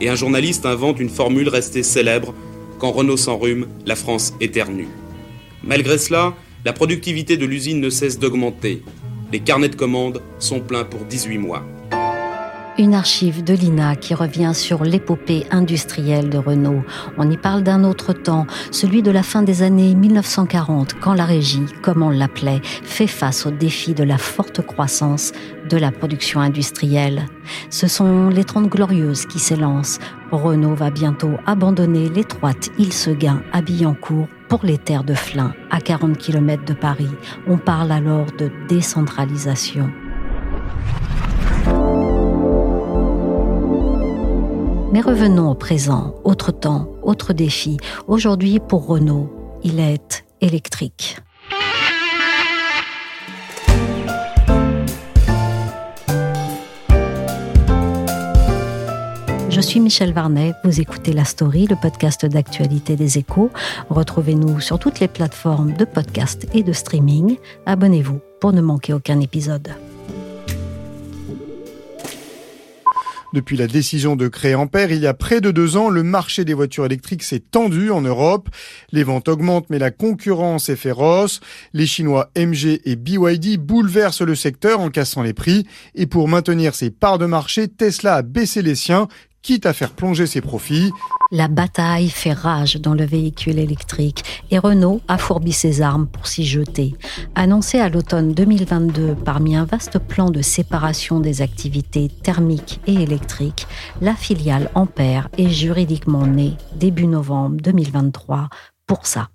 Et 0.00 0.08
un 0.08 0.14
journaliste 0.14 0.66
invente 0.66 1.00
une 1.00 1.08
formule 1.08 1.48
restée 1.48 1.82
célèbre 1.82 2.34
quand 2.78 2.92
Renault 2.92 3.16
s'enrhume, 3.16 3.66
la 3.86 3.96
France 3.96 4.34
éternue. 4.40 4.88
Malgré 5.64 5.98
cela, 5.98 6.34
la 6.64 6.72
productivité 6.72 7.36
de 7.36 7.46
l'usine 7.46 7.80
ne 7.80 7.90
cesse 7.90 8.18
d'augmenter. 8.18 8.82
Les 9.32 9.40
carnets 9.40 9.68
de 9.68 9.76
commandes 9.76 10.22
sont 10.38 10.60
pleins 10.60 10.84
pour 10.84 11.00
18 11.04 11.38
mois. 11.38 11.64
Une 12.78 12.92
archive 12.92 13.42
de 13.42 13.54
l'INA 13.54 13.96
qui 13.96 14.12
revient 14.12 14.52
sur 14.52 14.84
l'épopée 14.84 15.46
industrielle 15.50 16.28
de 16.28 16.36
Renault. 16.36 16.84
On 17.16 17.30
y 17.30 17.38
parle 17.38 17.62
d'un 17.62 17.84
autre 17.84 18.12
temps, 18.12 18.46
celui 18.70 19.02
de 19.02 19.10
la 19.10 19.22
fin 19.22 19.42
des 19.42 19.62
années 19.62 19.94
1940, 19.94 21.00
quand 21.00 21.14
la 21.14 21.24
régie, 21.24 21.64
comme 21.80 22.02
on 22.02 22.10
l'appelait, 22.10 22.60
fait 22.62 23.06
face 23.06 23.46
au 23.46 23.50
défi 23.50 23.94
de 23.94 24.04
la 24.04 24.18
forte 24.18 24.60
croissance 24.60 25.32
de 25.70 25.78
la 25.78 25.90
production 25.90 26.40
industrielle. 26.40 27.24
Ce 27.70 27.88
sont 27.88 28.28
les 28.28 28.44
Trente 28.44 28.68
Glorieuses 28.68 29.24
qui 29.24 29.38
s'élancent. 29.38 29.98
Renault 30.30 30.74
va 30.74 30.90
bientôt 30.90 31.32
abandonner 31.46 32.10
l'étroite 32.10 32.68
île 32.78 32.92
Seguin 32.92 33.40
à 33.52 33.62
Billancourt 33.62 34.28
pour 34.50 34.66
les 34.66 34.76
terres 34.76 35.04
de 35.04 35.14
Flins, 35.14 35.54
à 35.70 35.80
40 35.80 36.18
km 36.18 36.62
de 36.66 36.74
Paris. 36.74 37.08
On 37.48 37.56
parle 37.56 37.90
alors 37.90 38.26
de 38.38 38.50
décentralisation. 38.68 39.90
Mais 44.96 45.02
revenons 45.02 45.50
au 45.50 45.54
présent, 45.54 46.14
autre 46.24 46.52
temps, 46.52 46.88
autre 47.02 47.34
défi. 47.34 47.76
Aujourd'hui, 48.08 48.58
pour 48.58 48.86
Renault, 48.86 49.30
il 49.62 49.78
est 49.78 50.24
électrique. 50.40 51.18
Je 59.50 59.60
suis 59.60 59.80
Michel 59.80 60.14
Varnet, 60.14 60.54
vous 60.64 60.80
écoutez 60.80 61.12
La 61.12 61.26
Story, 61.26 61.66
le 61.66 61.76
podcast 61.76 62.24
d'actualité 62.24 62.96
des 62.96 63.18
échos. 63.18 63.50
Retrouvez-nous 63.90 64.60
sur 64.60 64.78
toutes 64.78 65.00
les 65.00 65.08
plateformes 65.08 65.74
de 65.74 65.84
podcast 65.84 66.46
et 66.54 66.62
de 66.62 66.72
streaming. 66.72 67.36
Abonnez-vous 67.66 68.20
pour 68.40 68.54
ne 68.54 68.62
manquer 68.62 68.94
aucun 68.94 69.20
épisode. 69.20 69.74
Depuis 73.32 73.56
la 73.56 73.66
décision 73.66 74.16
de 74.16 74.28
créer 74.28 74.54
Ampère, 74.54 74.92
il 74.92 75.00
y 75.00 75.06
a 75.06 75.14
près 75.14 75.40
de 75.40 75.50
deux 75.50 75.76
ans, 75.76 75.90
le 75.90 76.02
marché 76.02 76.44
des 76.44 76.54
voitures 76.54 76.86
électriques 76.86 77.22
s'est 77.22 77.40
tendu 77.40 77.90
en 77.90 78.00
Europe. 78.00 78.48
Les 78.92 79.02
ventes 79.02 79.28
augmentent, 79.28 79.68
mais 79.68 79.78
la 79.78 79.90
concurrence 79.90 80.68
est 80.68 80.76
féroce. 80.76 81.40
Les 81.72 81.86
Chinois 81.86 82.30
MG 82.36 82.80
et 82.84 82.96
BYD 82.96 83.58
bouleversent 83.58 84.22
le 84.22 84.34
secteur 84.34 84.80
en 84.80 84.90
cassant 84.90 85.22
les 85.22 85.32
prix. 85.32 85.66
Et 85.94 86.06
pour 86.06 86.28
maintenir 86.28 86.74
ses 86.74 86.90
parts 86.90 87.18
de 87.18 87.26
marché, 87.26 87.68
Tesla 87.68 88.16
a 88.16 88.22
baissé 88.22 88.62
les 88.62 88.74
siens 88.74 89.08
quitte 89.46 89.66
à 89.66 89.72
faire 89.72 89.92
plonger 89.92 90.26
ses 90.26 90.40
profits. 90.40 90.90
La 91.30 91.46
bataille 91.46 92.08
fait 92.08 92.32
rage 92.32 92.80
dans 92.80 92.94
le 92.94 93.04
véhicule 93.04 93.60
électrique 93.60 94.24
et 94.50 94.58
Renault 94.58 95.00
a 95.06 95.18
fourbi 95.18 95.52
ses 95.52 95.82
armes 95.82 96.08
pour 96.08 96.26
s'y 96.26 96.44
jeter. 96.44 96.94
Annoncé 97.36 97.78
à 97.78 97.88
l'automne 97.88 98.32
2022 98.32 99.14
parmi 99.14 99.54
un 99.54 99.64
vaste 99.64 100.00
plan 100.00 100.30
de 100.30 100.42
séparation 100.42 101.20
des 101.20 101.42
activités 101.42 102.08
thermiques 102.24 102.80
et 102.88 102.94
électriques, 102.94 103.68
la 104.00 104.16
filiale 104.16 104.68
Ampère 104.74 105.28
est 105.38 105.48
juridiquement 105.48 106.26
née 106.26 106.54
début 106.74 107.06
novembre 107.06 107.58
2023 107.62 108.48
pour 108.88 109.06
ça. 109.06 109.28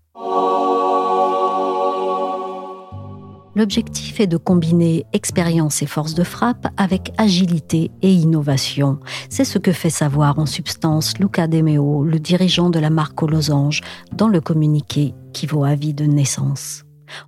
L'objectif 3.55 4.19
est 4.19 4.27
de 4.27 4.37
combiner 4.37 5.05
expérience 5.11 5.81
et 5.81 5.85
force 5.85 6.13
de 6.13 6.23
frappe 6.23 6.67
avec 6.77 7.11
agilité 7.17 7.91
et 8.01 8.11
innovation. 8.11 8.99
C'est 9.29 9.43
ce 9.43 9.57
que 9.57 9.73
fait 9.73 9.89
savoir 9.89 10.39
en 10.39 10.45
substance 10.45 11.17
Luca 11.19 11.47
Demeo, 11.47 12.03
le 12.03 12.19
dirigeant 12.19 12.69
de 12.69 12.79
la 12.79 12.89
marque 12.89 13.21
aux 13.21 13.27
losanges, 13.27 13.81
dans 14.13 14.29
le 14.29 14.39
communiqué 14.39 15.13
qui 15.33 15.47
vaut 15.47 15.65
avis 15.65 15.93
de 15.93 16.05
naissance. 16.05 16.83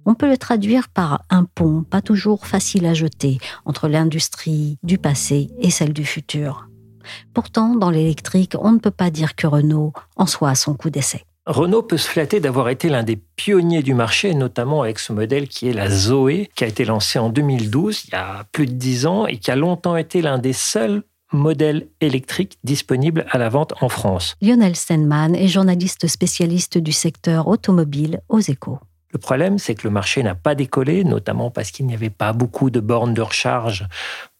On 0.05 0.15
peut 0.15 0.29
le 0.29 0.37
traduire 0.37 0.87
par 0.87 1.23
un 1.29 1.43
pont 1.43 1.83
pas 1.83 2.01
toujours 2.01 2.47
facile 2.47 2.85
à 2.85 2.93
jeter 2.93 3.37
entre 3.65 3.89
l'industrie 3.89 4.77
du 4.81 4.97
passé 4.97 5.49
et 5.59 5.69
celle 5.69 5.91
du 5.91 6.05
futur. 6.05 6.69
Pourtant, 7.33 7.75
dans 7.75 7.89
l'électrique, 7.89 8.55
on 8.59 8.71
ne 8.71 8.79
peut 8.79 8.91
pas 8.91 9.09
dire 9.09 9.35
que 9.35 9.45
Renault 9.45 9.91
en 10.15 10.25
soit 10.25 10.55
son 10.55 10.73
coup 10.73 10.89
d'essai. 10.89 11.25
Renault 11.45 11.83
peut 11.83 11.97
se 11.97 12.07
flatter 12.07 12.39
d'avoir 12.39 12.69
été 12.69 12.87
l'un 12.87 13.03
des 13.03 13.17
pionniers 13.17 13.83
du 13.83 13.93
marché, 13.93 14.33
notamment 14.33 14.83
avec 14.83 14.97
ce 14.97 15.11
modèle 15.11 15.49
qui 15.49 15.67
est 15.67 15.73
la 15.73 15.89
Zoé, 15.89 16.49
qui 16.55 16.63
a 16.63 16.67
été 16.67 16.85
lancé 16.85 17.19
en 17.19 17.29
2012, 17.29 18.05
il 18.05 18.11
y 18.11 18.15
a 18.15 18.45
plus 18.53 18.65
de 18.65 18.71
dix 18.71 19.05
ans, 19.05 19.27
et 19.27 19.37
qui 19.37 19.51
a 19.51 19.57
longtemps 19.57 19.97
été 19.97 20.21
l'un 20.21 20.37
des 20.37 20.53
seuls 20.53 21.03
modèles 21.33 21.87
électriques 21.99 22.59
disponibles 22.63 23.25
à 23.29 23.37
la 23.37 23.49
vente 23.49 23.73
en 23.81 23.89
France. 23.89 24.35
Lionel 24.41 24.77
Steinman 24.77 25.35
est 25.35 25.49
journaliste 25.49 26.07
spécialiste 26.07 26.77
du 26.77 26.93
secteur 26.93 27.49
automobile 27.49 28.21
aux 28.29 28.39
échos. 28.39 28.79
Le 29.13 29.19
problème, 29.19 29.59
c'est 29.59 29.75
que 29.75 29.87
le 29.87 29.93
marché 29.93 30.23
n'a 30.23 30.33
pas 30.33 30.55
décollé, 30.55 31.03
notamment 31.03 31.51
parce 31.51 31.69
qu'il 31.69 31.85
n'y 31.85 31.93
avait 31.93 32.09
pas 32.09 32.33
beaucoup 32.33 32.71
de 32.71 32.79
bornes 32.79 33.13
de 33.13 33.21
recharge 33.21 33.85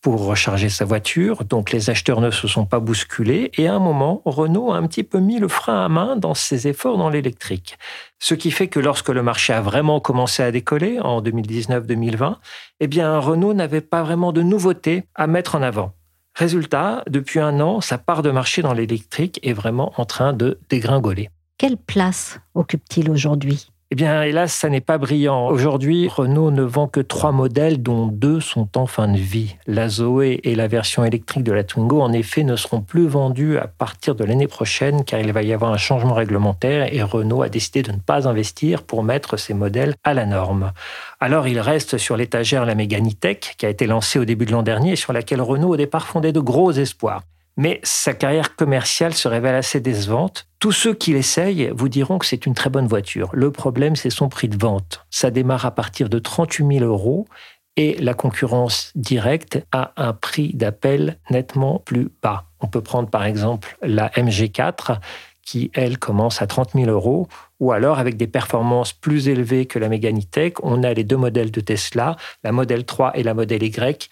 pour 0.02 0.26
recharger 0.26 0.68
sa 0.68 0.84
voiture, 0.84 1.46
donc 1.46 1.72
les 1.72 1.92
acheteurs 1.92 2.20
ne 2.22 2.32
se 2.32 2.48
sont 2.48 2.66
pas 2.66 2.80
bousculés, 2.80 3.52
et 3.56 3.68
à 3.68 3.76
un 3.76 3.80
moment, 3.80 4.24
Renault 4.26 4.74
a 4.74 4.78
un 4.78 4.88
petit 4.88 5.04
peu 5.04 5.20
mis 5.20 5.40
le 5.40 5.48
frein 5.48 5.86
à 5.86 5.90
main 5.90 6.16
dans 6.18 6.34
ses 6.34 6.68
efforts 6.68 6.98
dans 6.98 7.10
l'électrique. 7.10 7.78
Ce 8.20 8.34
qui 8.34 8.50
fait 8.50 8.68
que 8.68 8.80
lorsque 8.80 9.10
le 9.10 9.22
marché 9.22 9.54
a 9.54 9.62
vraiment 9.62 10.00
commencé 10.00 10.42
à 10.42 10.52
décoller, 10.52 11.00
en 11.00 11.22
2019-2020, 11.22 12.38
eh 12.80 12.88
bien, 12.88 13.18
Renault 13.20 13.54
n'avait 13.54 13.80
pas 13.80 14.02
vraiment 14.02 14.34
de 14.34 14.42
nouveautés 14.42 15.04
à 15.14 15.28
mettre 15.28 15.56
en 15.56 15.62
avant. 15.62 15.94
Résultat, 16.36 17.04
depuis 17.08 17.40
un 17.40 17.60
an, 17.60 17.80
sa 17.80 18.00
part 18.00 18.24
de 18.24 18.32
marché 18.32 18.64
dans 18.64 18.74
l'électrique 18.74 19.40
est 19.44 19.54
vraiment 19.54 19.94
en 19.98 20.06
train 20.06 20.34
de 20.34 20.60
dégringoler. 20.70 21.30
Quelle 21.60 21.78
place 21.78 22.40
occupe-t-il 22.56 23.12
aujourd'hui? 23.12 23.68
Eh 23.94 23.96
bien, 23.96 24.24
hélas, 24.24 24.52
ça 24.52 24.70
n'est 24.70 24.82
pas 24.82 24.98
brillant. 24.98 25.50
Aujourd'hui, 25.50 26.08
Renault 26.08 26.50
ne 26.50 26.64
vend 26.64 26.88
que 26.88 27.00
trois 27.00 27.32
modèles, 27.32 27.84
dont 27.84 28.08
deux 28.08 28.40
sont 28.40 28.76
en 28.76 28.88
fin 28.88 29.08
de 29.08 29.20
vie. 29.20 29.56
La 29.68 29.88
Zoé 29.88 30.40
et 30.44 30.56
la 30.56 30.68
version 30.68 31.06
électrique 31.06 31.44
de 31.44 31.52
la 31.52 31.64
Twingo, 31.64 32.02
en 32.02 32.12
effet, 32.12 32.44
ne 32.44 32.56
seront 32.56 32.82
plus 32.82 33.06
vendus 33.06 33.60
à 33.60 33.68
partir 33.68 34.16
de 34.16 34.24
l'année 34.24 34.48
prochaine, 34.48 35.04
car 35.06 35.20
il 35.20 35.32
va 35.32 35.44
y 35.44 35.54
avoir 35.54 35.72
un 35.72 35.78
changement 35.78 36.16
réglementaire 36.16 36.92
et 36.92 37.04
Renault 37.04 37.44
a 37.44 37.50
décidé 37.50 37.84
de 37.84 37.92
ne 37.92 38.00
pas 38.00 38.28
investir 38.28 38.82
pour 38.82 39.04
mettre 39.04 39.38
ces 39.38 39.54
modèles 39.54 39.94
à 40.04 40.16
la 40.16 40.26
norme. 40.26 40.72
Alors, 41.20 41.48
il 41.48 41.60
reste 41.60 42.00
sur 42.00 42.18
l'étagère 42.18 42.66
la 42.66 42.74
Mégane 42.74 43.10
E-Tech, 43.10 43.54
qui 43.60 43.68
a 43.68 43.70
été 43.70 43.86
lancée 43.86 44.18
au 44.18 44.26
début 44.26 44.48
de 44.48 44.54
l'an 44.54 44.64
dernier 44.64 44.94
et 44.94 44.96
sur 44.96 45.14
laquelle 45.14 45.40
Renault 45.40 45.70
au 45.70 45.78
départ 45.78 46.08
fondait 46.08 46.34
de 46.34 46.40
gros 46.40 46.72
espoirs. 46.72 47.22
mais 47.58 47.80
sa 47.84 48.16
carrière 48.16 48.56
commerciale 48.56 49.14
se 49.14 49.28
révèle 49.28 49.54
assez 49.54 49.80
décevante. 49.80 50.48
Tous 50.64 50.72
ceux 50.72 50.94
qui 50.94 51.12
l'essayent 51.12 51.74
vous 51.76 51.90
diront 51.90 52.20
que 52.20 52.26
c'est 52.26 52.46
une 52.46 52.54
très 52.54 52.70
bonne 52.70 52.88
voiture. 52.88 53.30
Le 53.34 53.52
problème, 53.52 53.98
c'est 53.98 54.10
son 54.10 54.30
prix 54.30 54.48
de 54.48 54.56
vente. 54.58 55.06
Ça 55.10 55.30
démarre 55.30 55.66
à 55.66 55.72
partir 55.72 56.08
de 56.08 56.20
38 56.20 56.80
000 56.80 56.86
euros 56.86 57.28
et 57.76 57.98
la 58.00 58.14
concurrence 58.14 58.94
directe 58.96 59.62
a 59.74 59.92
un 59.98 60.14
prix 60.14 60.54
d'appel 60.54 61.20
nettement 61.30 61.80
plus 61.80 62.08
bas. 62.22 62.46
On 62.62 62.68
peut 62.68 62.80
prendre 62.80 63.10
par 63.10 63.26
exemple 63.26 63.76
la 63.82 64.08
MG4 64.12 65.00
qui, 65.46 65.70
elle, 65.74 65.98
commence 65.98 66.42
à 66.42 66.48
30 66.48 66.76
000 66.76 66.90
euros, 66.90 67.28
ou 67.60 67.74
alors 67.74 68.00
avec 68.00 68.16
des 68.16 68.28
performances 68.28 68.94
plus 68.94 69.28
élevées 69.28 69.66
que 69.66 69.80
la 69.80 69.90
E-Tech, 69.90 70.54
on 70.64 70.84
a 70.84 70.94
les 70.94 71.04
deux 71.04 71.18
modèles 71.18 71.52
de 71.52 71.60
Tesla, 71.60 72.16
la 72.42 72.54
modèle 72.54 72.86
3 72.86 73.18
et 73.18 73.24
la 73.24 73.34
modèle 73.34 73.64
Y, 73.64 74.10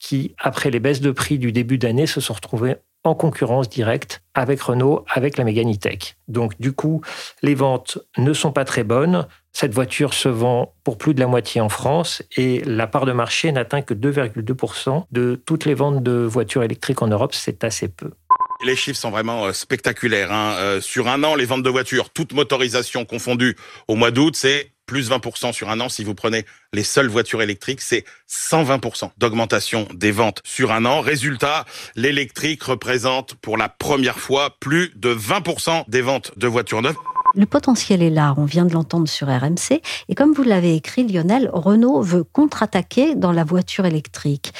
qui, 0.00 0.34
après 0.36 0.72
les 0.72 0.80
baisses 0.80 1.00
de 1.00 1.12
prix 1.12 1.38
du 1.38 1.52
début 1.52 1.78
d'année, 1.78 2.08
se 2.08 2.20
sont 2.20 2.34
retrouvés 2.34 2.74
en 3.04 3.14
concurrence 3.14 3.68
directe 3.68 4.22
avec 4.34 4.60
Renault, 4.62 5.04
avec 5.08 5.36
la 5.36 5.44
E-Tech. 5.44 6.16
Donc 6.28 6.60
du 6.60 6.72
coup, 6.72 7.02
les 7.42 7.54
ventes 7.54 7.98
ne 8.16 8.32
sont 8.32 8.52
pas 8.52 8.64
très 8.64 8.84
bonnes. 8.84 9.26
Cette 9.52 9.74
voiture 9.74 10.14
se 10.14 10.28
vend 10.28 10.74
pour 10.84 10.96
plus 10.98 11.12
de 11.14 11.20
la 11.20 11.26
moitié 11.26 11.60
en 11.60 11.68
France 11.68 12.22
et 12.36 12.62
la 12.64 12.86
part 12.86 13.04
de 13.04 13.12
marché 13.12 13.52
n'atteint 13.52 13.82
que 13.82 13.92
2,2% 13.94 15.04
de 15.10 15.40
toutes 15.44 15.64
les 15.64 15.74
ventes 15.74 16.02
de 16.02 16.12
voitures 16.12 16.62
électriques 16.62 17.02
en 17.02 17.08
Europe. 17.08 17.34
C'est 17.34 17.64
assez 17.64 17.88
peu. 17.88 18.10
Les 18.64 18.76
chiffres 18.76 18.98
sont 18.98 19.10
vraiment 19.10 19.46
euh, 19.46 19.52
spectaculaires. 19.52 20.32
Hein. 20.32 20.54
Euh, 20.58 20.80
sur 20.80 21.08
un 21.08 21.24
an, 21.24 21.34
les 21.34 21.46
ventes 21.46 21.64
de 21.64 21.70
voitures, 21.70 22.10
toutes 22.10 22.32
motorisations 22.32 23.04
confondues, 23.04 23.56
au 23.88 23.96
mois 23.96 24.12
d'août, 24.12 24.36
c'est 24.36 24.72
plus 24.86 25.10
20% 25.10 25.52
sur 25.52 25.70
un 25.70 25.80
an. 25.80 25.88
Si 25.88 26.04
vous 26.04 26.14
prenez 26.14 26.44
les 26.72 26.82
seules 26.82 27.08
voitures 27.08 27.42
électriques, 27.42 27.80
c'est 27.80 28.04
120% 28.28 29.10
d'augmentation 29.18 29.88
des 29.94 30.10
ventes 30.10 30.40
sur 30.44 30.72
un 30.72 30.84
an. 30.84 31.00
Résultat, 31.00 31.64
l'électrique 31.96 32.62
représente 32.62 33.34
pour 33.34 33.56
la 33.56 33.68
première 33.68 34.18
fois 34.18 34.56
plus 34.60 34.92
de 34.96 35.14
20% 35.14 35.84
des 35.88 36.02
ventes 36.02 36.32
de 36.36 36.46
voitures 36.46 36.82
neuves. 36.82 36.96
Le 37.34 37.46
potentiel 37.46 38.02
est 38.02 38.10
là, 38.10 38.34
on 38.36 38.44
vient 38.44 38.66
de 38.66 38.74
l'entendre 38.74 39.08
sur 39.08 39.28
RMC. 39.28 39.80
Et 40.08 40.14
comme 40.14 40.34
vous 40.34 40.42
l'avez 40.42 40.74
écrit, 40.74 41.06
Lionel, 41.06 41.48
Renault 41.52 42.02
veut 42.02 42.24
contre-attaquer 42.24 43.14
dans 43.14 43.32
la 43.32 43.44
voiture 43.44 43.86
électrique. 43.86 44.52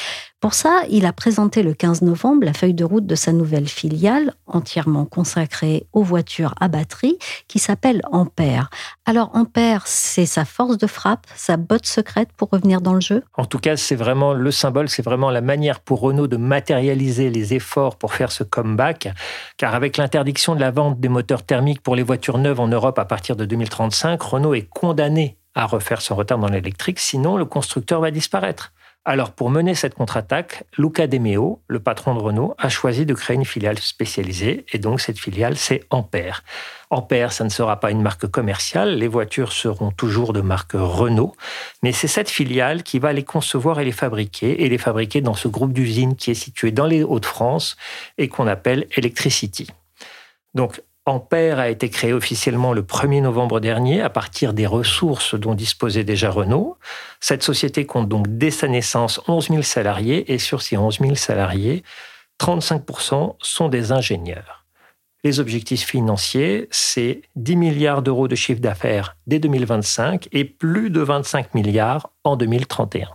Pour 0.43 0.55
ça, 0.55 0.83
il 0.91 1.06
a 1.06 1.12
présenté 1.12 1.62
le 1.62 1.73
15 1.73 2.03
novembre 2.03 2.44
la 2.44 2.53
feuille 2.53 2.75
de 2.75 2.83
route 2.83 3.06
de 3.06 3.15
sa 3.15 3.33
nouvelle 3.33 3.69
filiale, 3.69 4.35
entièrement 4.49 5.05
consacrée 5.05 5.87
aux 5.93 6.03
voitures 6.03 6.53
à 6.61 6.67
batterie, 6.67 7.17
qui 7.47 7.61
s'appelle 7.61 8.03
Ampère. 8.11 8.69
Alors 9.06 9.31
Ampère, 9.35 9.87
c'est 9.87 10.27
sa 10.27 10.44
force 10.44 10.79
de 10.79 10.89
frappe, 10.89 11.29
sa 11.37 11.56
botte 11.56 11.87
secrète 11.87 12.31
pour 12.37 12.49
revenir 12.50 12.81
dans 12.81 12.94
le 12.94 13.00
jeu? 13.00 13.23
En 13.35 13.44
tout 13.44 13.61
cas, 13.61 13.77
c'est 13.77 13.94
vraiment 13.94 14.33
le 14.33 14.50
symbole, 14.50 14.89
c'est 14.89 15.05
vraiment 15.05 15.31
la 15.31 15.43
manière 15.43 15.79
pour 15.79 16.00
Renault 16.00 16.27
de 16.27 16.37
matérialiser 16.37 17.31
les 17.31 17.55
efforts 17.55 17.95
pour 17.95 18.12
faire 18.12 18.33
ce 18.33 18.43
comeback, 18.43 19.11
car 19.59 19.77
avec 19.77 19.97
l'interdiction 19.97 20.56
de 20.56 20.61
la 20.61 20.73
vente 20.73 20.99
des 20.99 21.09
moteurs 21.09 21.45
thermiques 21.45 21.83
pour 21.83 21.95
les 21.95 22.03
voitures 22.03 22.38
neuves 22.38 22.59
en 22.59 22.67
Europe 22.67 22.99
à 22.99 23.05
partir 23.05 23.37
de 23.37 23.45
2035, 23.45 24.21
Renault 24.21 24.55
est 24.55 24.69
condamné 24.69 25.37
à 25.55 25.67
refaire 25.67 26.03
son 26.03 26.17
retard 26.17 26.38
dans 26.38 26.49
l'électrique, 26.49 26.99
sinon 26.99 27.37
le 27.37 27.45
constructeur 27.45 28.00
va 28.00 28.11
disparaître. 28.11 28.73
Alors, 29.04 29.32
pour 29.32 29.50
mener 29.50 29.75
cette 29.75 29.94
contre-attaque, 29.94 30.62
Luca 30.78 31.08
De 31.08 31.19
Meo, 31.19 31.60
le 31.66 31.81
patron 31.81 32.14
de 32.14 32.20
Renault, 32.20 32.54
a 32.56 32.69
choisi 32.69 33.04
de 33.04 33.14
créer 33.14 33.34
une 33.34 33.44
filiale 33.44 33.81
spécialisée, 33.81 34.64
et 34.72 34.78
donc 34.78 35.00
cette 35.00 35.19
filiale, 35.19 35.56
c'est 35.56 35.81
Ampère. 35.90 36.44
Ampère, 36.88 37.32
ça 37.32 37.43
ne 37.43 37.49
sera 37.49 37.81
pas 37.81 37.90
une 37.90 38.00
marque 38.00 38.28
commerciale, 38.28 38.96
les 38.96 39.08
voitures 39.08 39.52
seront 39.52 39.90
toujours 39.90 40.32
de 40.32 40.40
marque 40.40 40.75
Renault, 40.75 41.34
mais 41.82 41.90
c'est 41.90 42.06
cette 42.06 42.31
filiale 42.31 42.84
qui 42.84 43.00
va 43.00 43.12
les 43.12 43.25
concevoir 43.25 43.81
et 43.81 43.84
les 43.84 43.90
fabriquer, 43.90 44.62
et 44.62 44.69
les 44.69 44.78
fabriquer 44.78 45.20
dans 45.20 45.34
ce 45.34 45.49
groupe 45.49 45.72
d'usines 45.72 46.14
qui 46.14 46.31
est 46.31 46.34
situé 46.34 46.70
dans 46.70 46.87
les 46.87 47.02
Hauts-de-France 47.02 47.76
et 48.19 48.28
qu'on 48.28 48.46
appelle 48.46 48.87
Electricity. 48.96 49.66
Donc, 50.54 50.81
Ampère 51.04 51.58
a 51.58 51.69
été 51.69 51.90
créé 51.90 52.12
officiellement 52.12 52.72
le 52.72 52.82
1er 52.82 53.22
novembre 53.22 53.58
dernier 53.58 54.00
à 54.02 54.08
partir 54.08 54.52
des 54.52 54.69
ressources 54.69 55.34
dont 55.34 55.56
disposait 55.56 56.04
déjà 56.04 56.31
Renault. 56.31 56.76
Cette 57.19 57.43
société 57.43 57.87
compte 57.87 58.08
donc 58.08 58.26
dès 58.28 58.52
sa 58.52 58.69
naissance 58.69 59.20
11 59.26 59.49
000 59.49 59.62
salariés 59.62 60.32
et 60.32 60.38
sur 60.38 60.62
ces 60.62 60.76
11 60.76 61.00
000 61.00 61.14
salariés, 61.16 61.82
35% 62.40 63.34
sont 63.40 63.69
des 63.69 63.90
ingénieurs. 63.90 64.64
Les 65.25 65.40
objectifs 65.40 65.84
financiers, 65.84 66.69
c'est 66.70 67.22
10 67.34 67.56
milliards 67.56 68.02
d'euros 68.02 68.28
de 68.28 68.37
chiffre 68.37 68.60
d'affaires 68.60 69.16
dès 69.26 69.40
2025 69.40 70.28
et 70.31 70.44
plus 70.44 70.90
de 70.90 71.00
25 71.00 71.54
milliards 71.54 72.10
en 72.22 72.37
2031. 72.37 73.08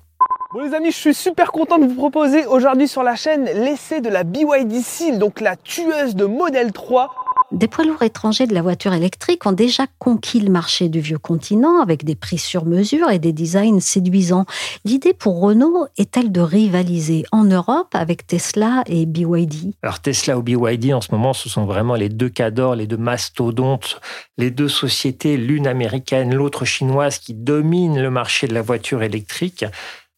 Bon 0.53 0.61
les 0.61 0.73
amis, 0.73 0.91
je 0.91 0.97
suis 0.97 1.13
super 1.13 1.53
content 1.53 1.77
de 1.77 1.85
vous 1.85 1.95
proposer 1.95 2.45
aujourd'hui 2.45 2.89
sur 2.89 3.03
la 3.03 3.15
chaîne 3.15 3.45
l'essai 3.45 4.01
de 4.01 4.09
la 4.09 4.23
BYD 4.23 4.81
Seal, 4.81 5.19
donc 5.19 5.39
la 5.39 5.55
tueuse 5.55 6.15
de 6.15 6.25
modèle 6.25 6.73
3 6.73 7.13
des 7.51 7.67
poids 7.67 7.85
lourds 7.85 8.03
étrangers 8.03 8.45
de 8.45 8.53
la 8.53 8.61
voiture 8.61 8.93
électrique 8.93 9.45
ont 9.45 9.53
déjà 9.53 9.85
conquis 9.99 10.41
le 10.41 10.51
marché 10.51 10.89
du 10.89 10.99
vieux 10.99 11.17
continent 11.17 11.81
avec 11.81 12.03
des 12.03 12.15
prix 12.15 12.37
sur 12.37 12.65
mesure 12.65 13.09
et 13.09 13.19
des 13.19 13.31
designs 13.31 13.79
séduisants. 13.79 14.45
L'idée 14.83 15.13
pour 15.13 15.39
Renault 15.39 15.87
est-elle 15.97 16.31
de 16.31 16.41
rivaliser 16.41 17.23
en 17.31 17.45
Europe 17.45 17.93
avec 17.93 18.27
Tesla 18.27 18.83
et 18.87 19.05
BYD 19.05 19.73
Alors 19.81 20.01
Tesla 20.01 20.37
ou 20.37 20.41
BYD 20.41 20.93
en 20.93 21.01
ce 21.01 21.11
moment, 21.11 21.33
ce 21.33 21.47
sont 21.47 21.65
vraiment 21.65 21.95
les 21.95 22.09
deux 22.09 22.29
cadors, 22.29 22.75
les 22.75 22.87
deux 22.87 22.97
mastodontes, 22.97 24.01
les 24.37 24.51
deux 24.51 24.69
sociétés, 24.69 25.37
l'une 25.37 25.67
américaine, 25.67 26.35
l'autre 26.35 26.65
chinoise, 26.65 27.17
qui 27.17 27.33
dominent 27.33 28.01
le 28.01 28.09
marché 28.09 28.47
de 28.47 28.53
la 28.53 28.61
voiture 28.61 29.03
électrique. 29.03 29.63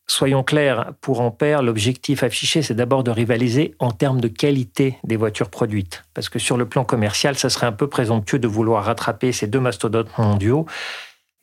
Soyons 0.09 0.41
clairs, 0.41 0.93
pour 1.01 1.21
Ampère, 1.21 1.61
l'objectif 1.61 2.23
affiché, 2.23 2.63
c'est 2.63 2.73
d'abord 2.73 3.03
de 3.03 3.11
rivaliser 3.11 3.75
en 3.77 3.91
termes 3.91 4.19
de 4.19 4.27
qualité 4.27 4.97
des 5.03 5.17
voitures 5.17 5.51
produites. 5.51 6.03
Parce 6.15 6.29
que 6.29 6.39
sur 6.39 6.57
le 6.57 6.67
plan 6.67 6.83
commercial, 6.83 7.37
ça 7.37 7.51
serait 7.51 7.67
un 7.67 7.71
peu 7.71 7.85
présomptueux 7.85 8.39
de 8.39 8.47
vouloir 8.47 8.85
rattraper 8.85 9.31
ces 9.31 9.45
deux 9.45 9.59
mastodontes 9.59 10.17
mondiaux. 10.17 10.65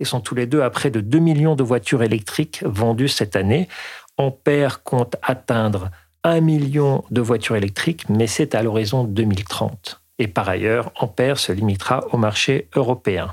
Ils 0.00 0.06
sont 0.06 0.18
tous 0.18 0.34
les 0.34 0.46
deux 0.46 0.62
à 0.62 0.70
près 0.70 0.90
de 0.90 1.00
2 1.00 1.20
millions 1.20 1.54
de 1.54 1.62
voitures 1.62 2.02
électriques 2.02 2.64
vendues 2.64 3.06
cette 3.06 3.36
année. 3.36 3.68
Ampère 4.16 4.82
compte 4.82 5.14
atteindre 5.22 5.90
1 6.24 6.40
million 6.40 7.04
de 7.12 7.20
voitures 7.20 7.54
électriques, 7.54 8.08
mais 8.08 8.26
c'est 8.26 8.56
à 8.56 8.64
l'horizon 8.64 9.04
2030. 9.04 10.02
Et 10.18 10.26
par 10.26 10.48
ailleurs, 10.48 10.90
Ampère 10.96 11.38
se 11.38 11.52
limitera 11.52 12.04
au 12.10 12.16
marché 12.16 12.68
européen. 12.74 13.32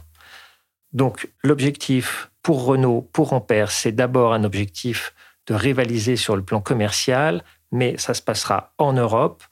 Donc 0.94 1.30
l'objectif 1.44 2.32
pour 2.42 2.66
Renault, 2.66 3.10
pour 3.14 3.34
Ampère, 3.34 3.72
c'est 3.72 3.92
d'abord 3.92 4.34
un 4.34 4.44
objectif 4.44 5.14
de 5.48 5.54
rivaliser 5.54 6.16
sur 6.16 6.36
le 6.36 6.44
plan 6.44 6.62
commercial, 6.62 7.44
mais 7.72 7.98
ça 7.98 8.14
se 8.14 8.22
passera 8.22 8.74
en 8.78 8.94
Europe 8.94 9.44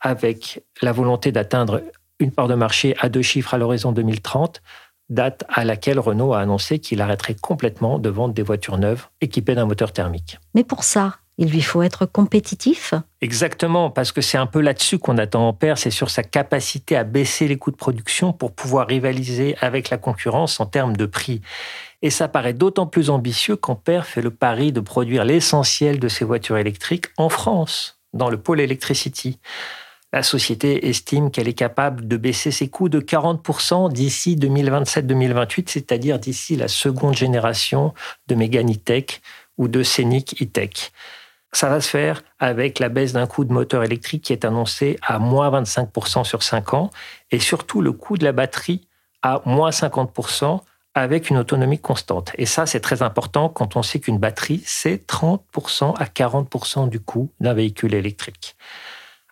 avec 0.00 0.64
la 0.82 0.92
volonté 0.92 1.32
d'atteindre 1.32 1.82
une 2.18 2.32
part 2.32 2.48
de 2.48 2.54
marché 2.54 2.96
à 2.98 3.08
deux 3.08 3.22
chiffres 3.22 3.54
à 3.54 3.58
l'horizon 3.58 3.92
2030, 3.92 4.62
date 5.08 5.44
à 5.48 5.64
laquelle 5.64 5.98
Renault 6.00 6.32
a 6.32 6.40
annoncé 6.40 6.78
qu'il 6.78 7.00
arrêterait 7.00 7.36
complètement 7.40 7.98
de 7.98 8.08
vendre 8.08 8.34
des 8.34 8.42
voitures 8.42 8.78
neuves 8.78 9.08
équipées 9.20 9.54
d'un 9.54 9.66
moteur 9.66 9.92
thermique. 9.92 10.38
Mais 10.54 10.64
pour 10.64 10.82
ça, 10.82 11.18
il 11.38 11.50
lui 11.50 11.60
faut 11.60 11.82
être 11.82 12.06
compétitif 12.06 12.94
Exactement, 13.20 13.90
parce 13.90 14.12
que 14.12 14.20
c'est 14.20 14.38
un 14.38 14.46
peu 14.46 14.60
là-dessus 14.60 14.98
qu'on 14.98 15.18
attend 15.18 15.48
Ampère, 15.48 15.78
c'est 15.78 15.90
sur 15.90 16.10
sa 16.10 16.22
capacité 16.22 16.96
à 16.96 17.04
baisser 17.04 17.46
les 17.48 17.56
coûts 17.56 17.70
de 17.70 17.76
production 17.76 18.32
pour 18.32 18.52
pouvoir 18.52 18.86
rivaliser 18.86 19.56
avec 19.60 19.90
la 19.90 19.98
concurrence 19.98 20.60
en 20.60 20.66
termes 20.66 20.96
de 20.96 21.06
prix. 21.06 21.42
Et 22.02 22.10
ça 22.10 22.28
paraît 22.28 22.54
d'autant 22.54 22.86
plus 22.86 23.10
ambitieux 23.10 23.56
qu'Ampère 23.56 24.06
fait 24.06 24.22
le 24.22 24.30
pari 24.30 24.72
de 24.72 24.80
produire 24.80 25.24
l'essentiel 25.24 25.98
de 25.98 26.08
ses 26.08 26.24
voitures 26.24 26.58
électriques 26.58 27.06
en 27.16 27.28
France, 27.28 27.98
dans 28.12 28.30
le 28.30 28.38
pôle 28.38 28.60
Electricity. 28.60 29.38
La 30.12 30.22
société 30.22 30.88
estime 30.88 31.30
qu'elle 31.30 31.48
est 31.48 31.52
capable 31.52 32.06
de 32.06 32.16
baisser 32.16 32.50
ses 32.50 32.68
coûts 32.68 32.88
de 32.88 33.00
40% 33.00 33.92
d'ici 33.92 34.36
2027-2028, 34.36 35.64
c'est-à-dire 35.68 36.18
d'ici 36.18 36.56
la 36.56 36.68
seconde 36.68 37.14
génération 37.14 37.92
de 38.28 38.34
E-Tech 38.34 39.20
ou 39.58 39.68
de 39.68 39.82
Scenic 39.82 40.40
E-Tech. 40.40 40.92
Ça 41.52 41.68
va 41.68 41.80
se 41.80 41.88
faire 41.88 42.22
avec 42.38 42.78
la 42.78 42.88
baisse 42.88 43.12
d'un 43.12 43.26
coût 43.26 43.44
de 43.44 43.52
moteur 43.52 43.82
électrique 43.82 44.24
qui 44.24 44.32
est 44.32 44.44
annoncé 44.44 44.98
à 45.02 45.18
moins 45.18 45.50
25% 45.62 46.24
sur 46.24 46.42
5 46.42 46.74
ans 46.74 46.90
et 47.30 47.38
surtout 47.38 47.80
le 47.80 47.92
coût 47.92 48.18
de 48.18 48.24
la 48.24 48.32
batterie 48.32 48.88
à 49.22 49.40
moins 49.44 49.70
50% 49.70 50.60
avec 50.94 51.28
une 51.28 51.36
autonomie 51.36 51.78
constante. 51.78 52.32
Et 52.38 52.46
ça, 52.46 52.64
c'est 52.64 52.80
très 52.80 53.02
important 53.02 53.48
quand 53.48 53.76
on 53.76 53.82
sait 53.82 54.00
qu'une 54.00 54.18
batterie, 54.18 54.62
c'est 54.64 55.06
30% 55.06 55.94
à 55.96 56.04
40% 56.04 56.88
du 56.88 57.00
coût 57.00 57.30
d'un 57.38 57.52
véhicule 57.52 57.94
électrique. 57.94 58.56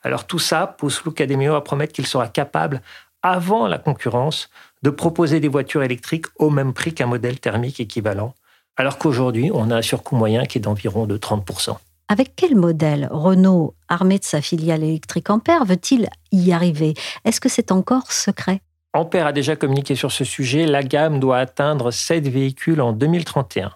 Alors 0.02 0.26
tout 0.26 0.38
ça 0.38 0.66
pousse 0.66 1.02
Luca 1.04 1.26
De 1.26 1.34
Meo 1.34 1.54
à 1.54 1.64
promettre 1.64 1.94
qu'il 1.94 2.06
sera 2.06 2.28
capable, 2.28 2.82
avant 3.22 3.66
la 3.66 3.78
concurrence, 3.78 4.50
de 4.82 4.90
proposer 4.90 5.40
des 5.40 5.48
voitures 5.48 5.82
électriques 5.82 6.26
au 6.36 6.50
même 6.50 6.74
prix 6.74 6.92
qu'un 6.92 7.06
modèle 7.06 7.40
thermique 7.40 7.80
équivalent, 7.80 8.34
alors 8.76 8.98
qu'aujourd'hui, 8.98 9.50
on 9.54 9.70
a 9.70 9.76
un 9.76 9.82
surcoût 9.82 10.16
moyen 10.16 10.44
qui 10.44 10.58
est 10.58 10.60
d'environ 10.60 11.06
de 11.06 11.16
30%. 11.16 11.78
Avec 12.08 12.36
quel 12.36 12.54
modèle 12.54 13.08
Renault, 13.10 13.74
armé 13.88 14.18
de 14.18 14.24
sa 14.24 14.42
filiale 14.42 14.82
électrique 14.82 15.30
Ampère, 15.30 15.64
veut-il 15.64 16.10
y 16.32 16.52
arriver? 16.52 16.92
Est-ce 17.24 17.40
que 17.40 17.48
c'est 17.48 17.72
encore 17.72 18.12
secret? 18.12 18.60
Ampère 18.92 19.26
a 19.26 19.32
déjà 19.32 19.56
communiqué 19.56 19.94
sur 19.94 20.12
ce 20.12 20.22
sujet. 20.22 20.66
La 20.66 20.82
gamme 20.82 21.18
doit 21.18 21.38
atteindre 21.38 21.90
7 21.90 22.28
véhicules 22.28 22.82
en 22.82 22.92
2031. 22.92 23.72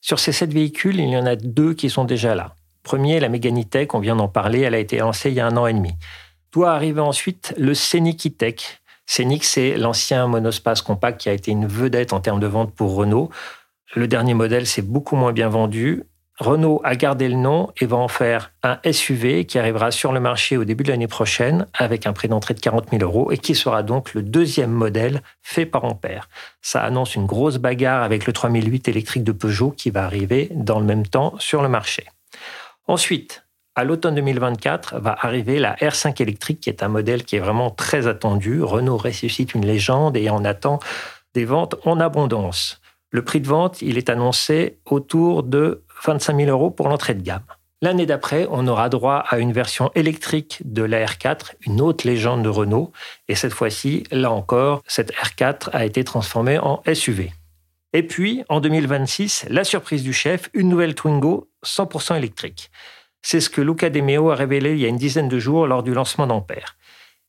Sur 0.00 0.18
ces 0.18 0.32
7 0.32 0.50
véhicules, 0.52 0.98
il 0.98 1.10
y 1.10 1.16
en 1.16 1.26
a 1.26 1.36
deux 1.36 1.74
qui 1.74 1.90
sont 1.90 2.04
déjà 2.04 2.34
là. 2.34 2.54
Premier, 2.82 3.20
la 3.20 3.28
Megane 3.28 3.60
E-Tech, 3.60 3.88
on 3.92 4.00
vient 4.00 4.16
d'en 4.16 4.28
parler, 4.28 4.60
elle 4.60 4.74
a 4.74 4.78
été 4.78 4.96
lancée 4.96 5.28
il 5.28 5.34
y 5.34 5.40
a 5.40 5.46
un 5.46 5.56
an 5.58 5.66
et 5.66 5.74
demi. 5.74 5.92
Doit 6.52 6.72
arriver 6.72 7.02
ensuite 7.02 7.54
le 7.58 7.74
Scénic 7.74 8.26
E-Tech. 8.26 8.80
C'est 9.04 9.76
l'ancien 9.76 10.26
monospace 10.26 10.80
compact 10.80 11.20
qui 11.20 11.28
a 11.28 11.32
été 11.34 11.50
une 11.50 11.66
vedette 11.66 12.14
en 12.14 12.20
termes 12.20 12.40
de 12.40 12.46
vente 12.46 12.74
pour 12.74 12.94
Renault. 12.94 13.28
Le 13.94 14.08
dernier 14.08 14.34
modèle 14.34 14.66
s'est 14.66 14.82
beaucoup 14.82 15.16
moins 15.16 15.32
bien 15.32 15.48
vendu. 15.48 16.04
Renault 16.38 16.80
a 16.84 16.94
gardé 16.94 17.28
le 17.28 17.34
nom 17.34 17.72
et 17.80 17.86
va 17.86 17.96
en 17.96 18.06
faire 18.06 18.52
un 18.62 18.78
SUV 18.90 19.44
qui 19.44 19.58
arrivera 19.58 19.90
sur 19.90 20.12
le 20.12 20.20
marché 20.20 20.56
au 20.56 20.64
début 20.64 20.84
de 20.84 20.90
l'année 20.90 21.08
prochaine 21.08 21.66
avec 21.74 22.06
un 22.06 22.12
prix 22.12 22.28
d'entrée 22.28 22.54
de 22.54 22.60
40 22.60 22.90
000 22.90 23.02
euros 23.02 23.32
et 23.32 23.38
qui 23.38 23.56
sera 23.56 23.82
donc 23.82 24.14
le 24.14 24.22
deuxième 24.22 24.70
modèle 24.70 25.22
fait 25.42 25.66
par 25.66 25.84
Ampère. 25.84 26.28
Ça 26.62 26.80
annonce 26.82 27.16
une 27.16 27.26
grosse 27.26 27.56
bagarre 27.56 28.04
avec 28.04 28.24
le 28.24 28.32
3008 28.32 28.86
électrique 28.86 29.24
de 29.24 29.32
Peugeot 29.32 29.72
qui 29.72 29.90
va 29.90 30.04
arriver 30.04 30.48
dans 30.54 30.78
le 30.78 30.86
même 30.86 31.06
temps 31.06 31.34
sur 31.40 31.60
le 31.60 31.68
marché. 31.68 32.04
Ensuite, 32.86 33.44
à 33.74 33.82
l'automne 33.82 34.14
2024 34.14 35.00
va 35.00 35.16
arriver 35.20 35.58
la 35.58 35.74
R5 35.74 36.22
électrique 36.22 36.60
qui 36.60 36.70
est 36.70 36.84
un 36.84 36.88
modèle 36.88 37.24
qui 37.24 37.34
est 37.34 37.40
vraiment 37.40 37.70
très 37.70 38.06
attendu. 38.06 38.62
Renault 38.62 38.96
ressuscite 38.96 39.54
une 39.54 39.66
légende 39.66 40.16
et 40.16 40.30
en 40.30 40.44
attend 40.44 40.78
des 41.34 41.44
ventes 41.44 41.74
en 41.84 41.98
abondance. 41.98 42.80
Le 43.10 43.22
prix 43.22 43.40
de 43.40 43.48
vente, 43.48 43.80
il 43.80 43.96
est 43.96 44.10
annoncé 44.10 44.78
autour 44.84 45.42
de 45.42 45.82
25 46.04 46.36
000 46.36 46.50
euros 46.50 46.70
pour 46.70 46.88
l'entrée 46.88 47.14
de 47.14 47.22
gamme. 47.22 47.44
L'année 47.80 48.06
d'après, 48.06 48.48
on 48.50 48.66
aura 48.66 48.88
droit 48.88 49.24
à 49.28 49.38
une 49.38 49.52
version 49.52 49.92
électrique 49.94 50.60
de 50.64 50.82
la 50.82 51.04
R4, 51.04 51.52
une 51.60 51.80
autre 51.80 52.06
légende 52.06 52.42
de 52.42 52.48
Renault. 52.48 52.92
Et 53.28 53.36
cette 53.36 53.52
fois-ci, 53.52 54.02
là 54.10 54.32
encore, 54.32 54.82
cette 54.86 55.12
R4 55.12 55.70
a 55.72 55.84
été 55.84 56.02
transformée 56.02 56.58
en 56.58 56.82
SUV. 56.92 57.32
Et 57.92 58.02
puis, 58.02 58.42
en 58.48 58.60
2026, 58.60 59.46
la 59.48 59.62
surprise 59.62 60.02
du 60.02 60.12
chef, 60.12 60.50
une 60.54 60.68
nouvelle 60.68 60.96
Twingo 60.96 61.48
100% 61.64 62.16
électrique. 62.16 62.70
C'est 63.22 63.40
ce 63.40 63.48
que 63.48 63.60
Luca 63.60 63.90
De 63.90 64.00
Meo 64.00 64.30
a 64.30 64.34
révélé 64.34 64.72
il 64.72 64.80
y 64.80 64.84
a 64.84 64.88
une 64.88 64.96
dizaine 64.96 65.28
de 65.28 65.38
jours 65.38 65.66
lors 65.66 65.82
du 65.82 65.94
lancement 65.94 66.26
d'Ampère. 66.26 66.76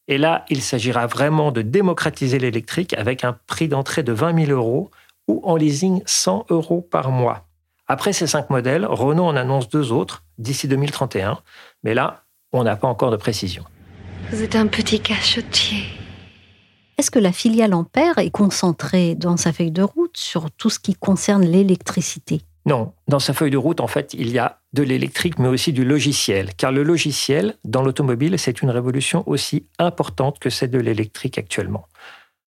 Et 0.08 0.18
là, 0.18 0.46
il 0.50 0.62
s'agira 0.62 1.06
vraiment 1.06 1.52
de 1.52 1.62
démocratiser 1.62 2.40
l'électrique 2.40 2.96
avec 2.96 3.24
un 3.24 3.38
prix 3.46 3.68
d'entrée 3.68 4.02
de 4.02 4.12
20 4.12 4.46
000 4.48 4.60
euros 4.60 4.90
ou 5.28 5.42
en 5.44 5.56
leasing 5.56 6.02
100 6.08 6.48
euros 6.50 6.82
par 6.82 7.12
mois. 7.12 7.49
Après 7.91 8.13
ces 8.13 8.27
cinq 8.27 8.51
modèles, 8.51 8.86
Renault 8.86 9.25
en 9.25 9.36
annonce 9.36 9.67
deux 9.67 9.91
autres 9.91 10.24
d'ici 10.38 10.67
2031, 10.67 11.39
mais 11.84 11.96
là, 11.96 12.24
on 12.53 12.63
n'a 12.63 12.75
pas 12.75 12.88
encore 12.88 13.10
de 13.10 13.17
précision. 13.17 13.63
Vous 14.31 14.43
êtes 14.43 14.55
un 14.55 14.67
petit 14.67 15.00
cachotier. 15.00 15.86
Est-ce 17.00 17.10
que 17.10 17.17
la 17.17 17.31
filiale 17.31 17.74
Ampère 17.74 18.19
est 18.19 18.29
concentrée 18.29 19.15
dans 19.15 19.38
sa 19.38 19.51
feuille 19.53 19.72
de 19.72 19.81
route 19.81 20.15
sur 20.15 20.51
tout 20.51 20.69
ce 20.69 20.77
qui 20.77 20.93
concerne 20.93 21.43
l'électricité? 21.43 22.41
Non, 22.67 22.93
dans 23.08 23.17
sa 23.17 23.34
feuille 23.34 23.50
de 23.50 23.58
route, 23.58 23.79
en 23.79 23.88
fait, 23.88 24.13
il 24.13 24.29
y 24.29 24.38
a 24.38 24.60
de 24.74 24.84
l'électrique, 24.84 25.39
mais 25.39 25.48
aussi 25.48 25.74
du 25.74 25.84
logiciel. 25.84 26.53
Car 26.55 26.72
le 26.72 26.84
logiciel, 26.84 27.55
dans 27.65 27.81
l'automobile, 27.81 28.38
c'est 28.38 28.62
une 28.62 28.69
révolution 28.69 29.24
aussi 29.27 29.65
importante 29.79 30.38
que 30.38 30.51
celle 30.51 30.69
de 30.69 30.77
l'électrique 30.77 31.39
actuellement. 31.39 31.88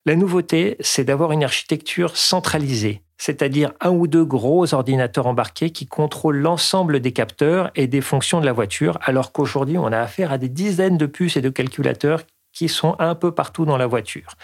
La 0.05 0.17
nouveauté, 0.17 0.75
c'est 0.81 1.05
d'avoir 1.05 1.31
une 1.31 1.45
architecture 1.45 2.17
centralisée, 2.17 3.03
c'est-à-dire 3.17 3.71
un 3.79 3.91
ou 3.91 4.05
deux 4.05 4.25
gros 4.25 4.73
ordinateurs 4.73 5.27
embarqués 5.27 5.69
qui 5.69 5.87
contrôlent 5.87 6.39
l'ensemble 6.39 6.99
des 6.99 7.13
capteurs 7.13 7.71
et 7.75 7.87
des 7.87 8.01
fonctions 8.01 8.41
de 8.41 8.45
la 8.45 8.51
voiture, 8.51 8.99
alors 9.03 9.31
qu'aujourd'hui, 9.31 9.77
on 9.77 9.85
a 9.93 9.99
affaire 9.99 10.33
à 10.33 10.37
des 10.37 10.49
dizaines 10.49 10.97
de 10.97 11.05
puces 11.05 11.37
et 11.37 11.41
de 11.41 11.49
calculateurs 11.49 12.23
qui 12.51 12.67
sont 12.67 12.97
un 12.99 13.15
peu 13.15 13.33
partout 13.33 13.63
dans 13.63 13.77
la 13.77 13.87
voiture. 13.87 14.35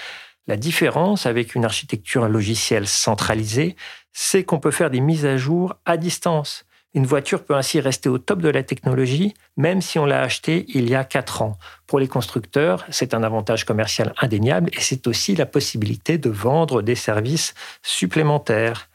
La 0.48 0.56
différence 0.56 1.26
avec 1.26 1.56
une 1.56 1.66
architecture 1.66 2.30
logicielle 2.30 2.88
centralisée, 2.88 3.76
c'est 4.14 4.46
qu'on 4.46 4.60
peut 4.60 4.72
faire 4.72 4.90
des 4.90 5.02
mises 5.02 5.26
à 5.26 5.36
jour 5.36 5.76
à 5.86 5.98
distance. 5.98 6.66
Une 6.96 7.06
voiture 7.06 7.44
peut 7.44 7.56
ainsi 7.56 7.80
rester 7.80 8.10
au 8.10 8.18
top 8.18 8.42
de 8.42 8.50
la 8.50 8.64
technologie, 8.64 9.36
même 9.58 9.80
si 9.80 10.00
on 10.00 10.06
l'a 10.06 10.22
achetée 10.22 10.66
il 10.70 10.90
y 10.90 10.96
a 10.96 11.04
quatre 11.04 11.44
ans. 11.44 11.58
Pour 11.86 12.00
les 12.00 12.08
constructeurs, 12.08 12.84
c'est 12.90 13.14
un 13.14 13.22
avantage 13.22 13.64
commercial 13.64 14.14
indéniable 14.20 14.72
et 14.74 14.82
c'est 14.82 15.06
aussi 15.06 15.36
la 15.36 15.46
possibilité 15.46 16.18
de 16.18 16.32
vendre 16.32 16.82
des 16.82 16.96
services 16.96 17.54
supplémentaires. 17.84 18.90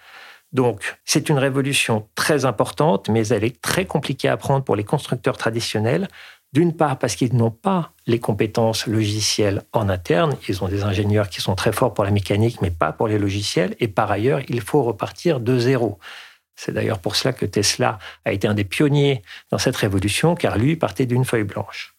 Donc, 0.53 0.97
c'est 1.05 1.29
une 1.29 1.39
révolution 1.39 2.09
très 2.17 2.45
importante, 2.45 3.09
mais 3.09 3.29
elle 3.29 3.45
est 3.45 3.61
très 3.61 3.85
compliquée 3.85 4.29
à 4.29 4.37
prendre 4.37 4.65
pour 4.65 4.75
les 4.75 4.85
constructeurs 4.85 5.37
traditionnels. 5.37 6.09
D'une 6.53 6.77
part 6.77 6.99
parce 6.99 7.15
qu'ils 7.15 7.35
n'ont 7.35 7.51
pas 7.51 7.93
les 8.07 8.21
compétences 8.21 8.87
logicielles 8.87 9.63
en 9.73 9.89
interne, 9.89 10.37
ils 10.49 10.63
ont 10.65 10.69
des 10.69 10.83
ingénieurs 10.83 11.29
qui 11.29 11.41
sont 11.41 11.55
très 11.55 11.73
forts 11.73 11.95
pour 11.95 12.05
la 12.05 12.13
mécanique, 12.13 12.61
mais 12.61 12.71
pas 12.71 12.93
pour 12.93 13.07
les 13.07 13.19
logiciels, 13.19 13.77
et 13.79 13.89
par 13.89 14.11
ailleurs, 14.11 14.41
il 14.49 14.61
faut 14.61 14.83
repartir 14.83 15.39
de 15.39 15.59
zéro. 15.59 15.99
C'est 16.57 16.73
d'ailleurs 16.73 17.01
pour 17.01 17.17
cela 17.17 17.33
que 17.33 17.47
Tesla 17.47 17.99
a 18.25 18.33
été 18.33 18.47
un 18.47 18.55
des 18.55 18.65
pionniers 18.65 19.23
dans 19.51 19.59
cette 19.59 19.77
révolution, 19.77 20.35
car 20.35 20.59
lui 20.59 20.77
partait 20.77 21.07
d'une 21.07 21.25
feuille 21.25 21.45
blanche. 21.45 21.95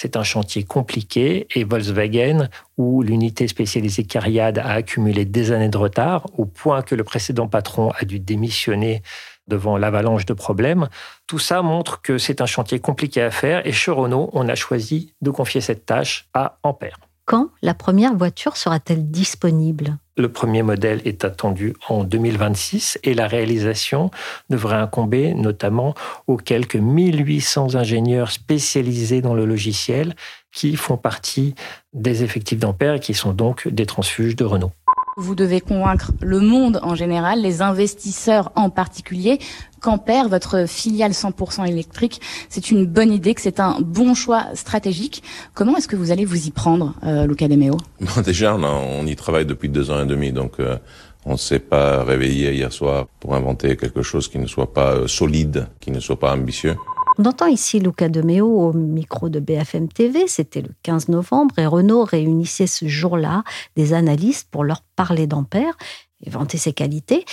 C'est 0.00 0.16
un 0.16 0.22
chantier 0.22 0.62
compliqué 0.62 1.48
et 1.54 1.64
Volkswagen, 1.64 2.48
où 2.76 3.02
l'unité 3.02 3.48
spécialisée 3.48 4.04
Cariad 4.04 4.56
a 4.58 4.68
accumulé 4.68 5.24
des 5.24 5.50
années 5.50 5.68
de 5.68 5.76
retard, 5.76 6.26
au 6.38 6.46
point 6.46 6.82
que 6.82 6.94
le 6.94 7.02
précédent 7.02 7.48
patron 7.48 7.90
a 7.90 8.04
dû 8.04 8.20
démissionner 8.20 9.02
devant 9.48 9.76
l'avalanche 9.76 10.24
de 10.24 10.34
problèmes. 10.34 10.88
Tout 11.26 11.40
ça 11.40 11.62
montre 11.62 12.00
que 12.00 12.16
c'est 12.16 12.40
un 12.40 12.46
chantier 12.46 12.78
compliqué 12.78 13.22
à 13.22 13.32
faire 13.32 13.66
et 13.66 13.72
chez 13.72 13.90
Renault, 13.90 14.30
on 14.34 14.48
a 14.48 14.54
choisi 14.54 15.14
de 15.20 15.30
confier 15.30 15.60
cette 15.60 15.84
tâche 15.84 16.28
à 16.32 16.58
Ampère. 16.62 17.07
Quand 17.28 17.50
la 17.60 17.74
première 17.74 18.14
voiture 18.14 18.56
sera-t-elle 18.56 19.10
disponible? 19.10 19.98
Le 20.16 20.32
premier 20.32 20.62
modèle 20.62 21.02
est 21.04 21.26
attendu 21.26 21.74
en 21.86 22.02
2026 22.02 22.98
et 23.04 23.12
la 23.12 23.26
réalisation 23.28 24.10
devrait 24.48 24.76
incomber 24.76 25.34
notamment 25.34 25.92
aux 26.26 26.38
quelques 26.38 26.76
1800 26.76 27.74
ingénieurs 27.74 28.30
spécialisés 28.30 29.20
dans 29.20 29.34
le 29.34 29.44
logiciel 29.44 30.16
qui 30.52 30.74
font 30.74 30.96
partie 30.96 31.54
des 31.92 32.24
effectifs 32.24 32.60
d'Ampère 32.60 32.94
et 32.94 33.00
qui 33.00 33.12
sont 33.12 33.34
donc 33.34 33.68
des 33.68 33.84
transfuges 33.84 34.34
de 34.34 34.46
Renault. 34.46 34.72
Vous 35.20 35.34
devez 35.34 35.60
convaincre 35.60 36.12
le 36.20 36.38
monde 36.38 36.78
en 36.84 36.94
général, 36.94 37.42
les 37.42 37.60
investisseurs 37.60 38.52
en 38.54 38.70
particulier, 38.70 39.40
qu'Ampère, 39.82 40.28
votre 40.28 40.68
filiale 40.68 41.10
100% 41.10 41.66
électrique, 41.66 42.20
c'est 42.48 42.70
une 42.70 42.86
bonne 42.86 43.12
idée, 43.12 43.34
que 43.34 43.40
c'est 43.40 43.58
un 43.58 43.80
bon 43.80 44.14
choix 44.14 44.44
stratégique. 44.54 45.24
Comment 45.54 45.76
est-ce 45.76 45.88
que 45.88 45.96
vous 45.96 46.12
allez 46.12 46.24
vous 46.24 46.46
y 46.46 46.52
prendre, 46.52 46.94
euh, 47.04 47.26
Luca 47.26 47.48
De 47.48 47.56
Déjà, 48.24 48.54
on, 48.54 49.06
y 49.06 49.16
travaille 49.16 49.44
depuis 49.44 49.68
deux 49.68 49.90
ans 49.90 50.00
et 50.00 50.06
demi, 50.06 50.30
donc 50.30 50.60
euh, 50.60 50.78
on 51.26 51.32
ne 51.32 51.36
s'est 51.36 51.58
pas 51.58 52.04
réveillé 52.04 52.54
hier 52.54 52.72
soir 52.72 53.08
pour 53.18 53.34
inventer 53.34 53.76
quelque 53.76 54.02
chose 54.02 54.28
qui 54.28 54.38
ne 54.38 54.46
soit 54.46 54.72
pas 54.72 54.92
euh, 54.92 55.08
solide, 55.08 55.66
qui 55.80 55.90
ne 55.90 55.98
soit 55.98 56.20
pas 56.20 56.32
ambitieux. 56.32 56.76
On 57.20 57.24
entend 57.24 57.46
ici 57.46 57.80
Luca 57.80 58.08
De 58.08 58.22
Meo 58.22 58.46
au 58.46 58.72
micro 58.72 59.28
de 59.28 59.40
BFM 59.40 59.88
TV, 59.88 60.28
c'était 60.28 60.62
le 60.62 60.70
15 60.84 61.08
novembre, 61.08 61.58
et 61.58 61.66
Renault 61.66 62.04
réunissait 62.04 62.68
ce 62.68 62.86
jour-là 62.86 63.42
des 63.74 63.92
analystes 63.92 64.48
pour 64.52 64.62
leur 64.62 64.82
parler 64.94 65.26
d'Ampère 65.26 65.76
et 66.24 66.30
vanter 66.30 66.58
ses 66.58 66.72
qualités. 66.72 67.24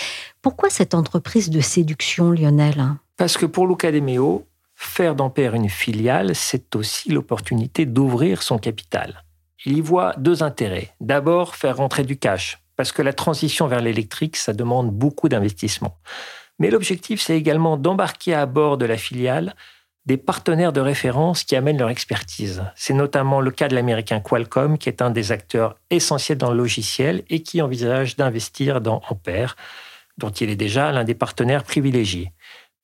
Pourquoi 0.42 0.70
cette 0.70 0.92
entreprise 0.92 1.50
de 1.50 1.60
séduction, 1.60 2.32
Lionel? 2.32 2.96
Parce 3.16 3.36
que 3.36 3.46
pour 3.46 3.68
Luca 3.68 3.92
De 3.92 4.00
Meo, 4.00 4.44
faire 4.74 5.14
d'Ampère 5.14 5.54
une 5.54 5.68
filiale, 5.68 6.34
c'est 6.34 6.74
aussi 6.74 7.12
l'opportunité 7.12 7.86
d'ouvrir 7.86 8.42
son 8.42 8.58
capital. 8.58 9.22
Il 9.64 9.78
y 9.78 9.80
voit 9.80 10.14
deux 10.18 10.42
intérêts. 10.42 10.94
D'abord, 11.00 11.54
faire 11.54 11.76
rentrer 11.76 12.02
du 12.02 12.18
cash, 12.18 12.58
parce 12.74 12.90
que 12.90 13.02
la 13.02 13.12
transition 13.12 13.68
vers 13.68 13.82
l'électrique, 13.82 14.36
ça 14.36 14.52
demande 14.52 14.90
beaucoup 14.90 15.28
d'investissement. 15.28 15.96
Mais 16.58 16.70
l'objectif, 16.70 17.20
c'est 17.20 17.36
également 17.36 17.76
d'embarquer 17.76 18.34
à 18.34 18.46
bord 18.46 18.78
de 18.78 18.86
la 18.86 18.96
filiale 18.96 19.54
des 20.06 20.16
partenaires 20.16 20.72
de 20.72 20.80
référence 20.80 21.42
qui 21.42 21.56
amènent 21.56 21.78
leur 21.78 21.90
expertise. 21.90 22.62
C'est 22.76 22.94
notamment 22.94 23.40
le 23.40 23.50
cas 23.50 23.68
de 23.68 23.74
l'américain 23.74 24.20
Qualcomm, 24.20 24.78
qui 24.78 24.88
est 24.88 25.02
un 25.02 25.10
des 25.10 25.32
acteurs 25.32 25.78
essentiels 25.90 26.38
dans 26.38 26.52
le 26.52 26.56
logiciel 26.56 27.24
et 27.28 27.42
qui 27.42 27.60
envisage 27.60 28.16
d'investir 28.16 28.80
dans 28.80 29.02
Ampère, 29.08 29.56
dont 30.16 30.30
il 30.30 30.48
est 30.48 30.56
déjà 30.56 30.92
l'un 30.92 31.04
des 31.04 31.14
partenaires 31.14 31.64
privilégiés. 31.64 32.32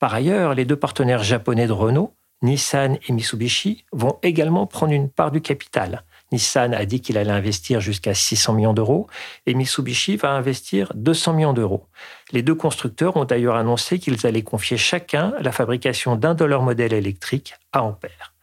Par 0.01 0.13
ailleurs, 0.13 0.55
les 0.55 0.65
deux 0.65 0.77
partenaires 0.77 1.23
japonais 1.23 1.69
de 1.69 1.73
Renault, 1.73 2.17
Nissan 2.43 2.99
et 3.09 3.13
Mitsubishi, 3.13 3.85
vont 3.93 4.19
également 4.25 4.67
prendre 4.67 4.93
une 4.93 5.09
part 5.09 5.31
du 5.31 5.41
capital. 5.41 6.05
Nissan 6.33 6.75
a 6.75 6.85
dit 6.85 7.01
qu'il 7.01 7.19
allait 7.19 7.31
investir 7.31 7.81
jusqu'à 7.81 8.15
600 8.15 8.55
millions 8.55 8.73
d'euros 8.73 9.07
et 9.47 9.55
Mitsubishi 9.55 10.17
va 10.17 10.31
investir 10.31 10.93
200 10.95 11.35
millions 11.35 11.53
d'euros. 11.53 11.87
Les 12.33 12.43
deux 12.43 12.55
constructeurs 12.55 13.17
ont 13.17 13.25
d'ailleurs 13.25 13.57
annoncé 13.57 13.99
qu'ils 13.99 14.27
allaient 14.27 14.43
confier 14.43 14.77
chacun 14.77 15.35
la 15.41 15.53
fabrication 15.53 16.17
d'un 16.17 16.35
de 16.35 16.45
leurs 16.45 16.63
modèles 16.63 16.95
électriques 16.95 17.55
à 17.73 17.83
Ampère. 17.83 18.35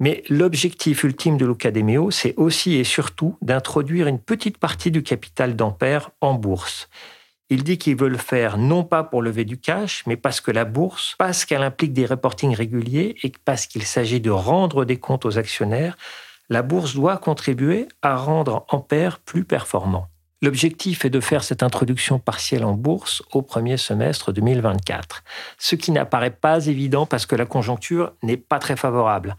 Mais 0.00 0.24
l'objectif 0.28 1.04
ultime 1.04 1.38
de 1.38 1.46
l'Ocademio, 1.46 2.10
c'est 2.10 2.34
aussi 2.36 2.74
et 2.74 2.84
surtout 2.84 3.36
d'introduire 3.42 4.08
une 4.08 4.18
petite 4.18 4.58
partie 4.58 4.90
du 4.90 5.02
capital 5.02 5.56
d'Ampère 5.56 6.10
en 6.20 6.34
bourse. 6.34 6.88
Il 7.50 7.62
dit 7.62 7.78
qu'il 7.78 7.96
veut 7.96 8.08
le 8.08 8.18
faire 8.18 8.56
non 8.58 8.84
pas 8.84 9.04
pour 9.04 9.22
lever 9.22 9.44
du 9.44 9.58
cash, 9.58 10.02
mais 10.06 10.16
parce 10.16 10.40
que 10.40 10.50
la 10.50 10.64
bourse, 10.64 11.14
parce 11.18 11.44
qu'elle 11.44 11.62
implique 11.62 11.92
des 11.92 12.06
reportings 12.06 12.54
réguliers 12.54 13.16
et 13.22 13.32
parce 13.44 13.66
qu'il 13.66 13.84
s'agit 13.84 14.20
de 14.20 14.30
rendre 14.30 14.84
des 14.84 14.98
comptes 14.98 15.26
aux 15.26 15.38
actionnaires, 15.38 15.96
la 16.54 16.62
bourse 16.62 16.94
doit 16.94 17.16
contribuer 17.16 17.88
à 18.00 18.14
rendre 18.14 18.64
Ampère 18.68 19.18
plus 19.18 19.42
performant. 19.42 20.06
L'objectif 20.40 21.04
est 21.04 21.10
de 21.10 21.18
faire 21.18 21.42
cette 21.42 21.64
introduction 21.64 22.20
partielle 22.20 22.64
en 22.64 22.74
bourse 22.74 23.24
au 23.32 23.42
premier 23.42 23.76
semestre 23.76 24.30
2024, 24.32 25.24
ce 25.58 25.74
qui 25.74 25.90
n'apparaît 25.90 26.30
pas 26.30 26.66
évident 26.66 27.06
parce 27.06 27.26
que 27.26 27.34
la 27.34 27.44
conjoncture 27.44 28.12
n'est 28.22 28.36
pas 28.36 28.60
très 28.60 28.76
favorable. 28.76 29.34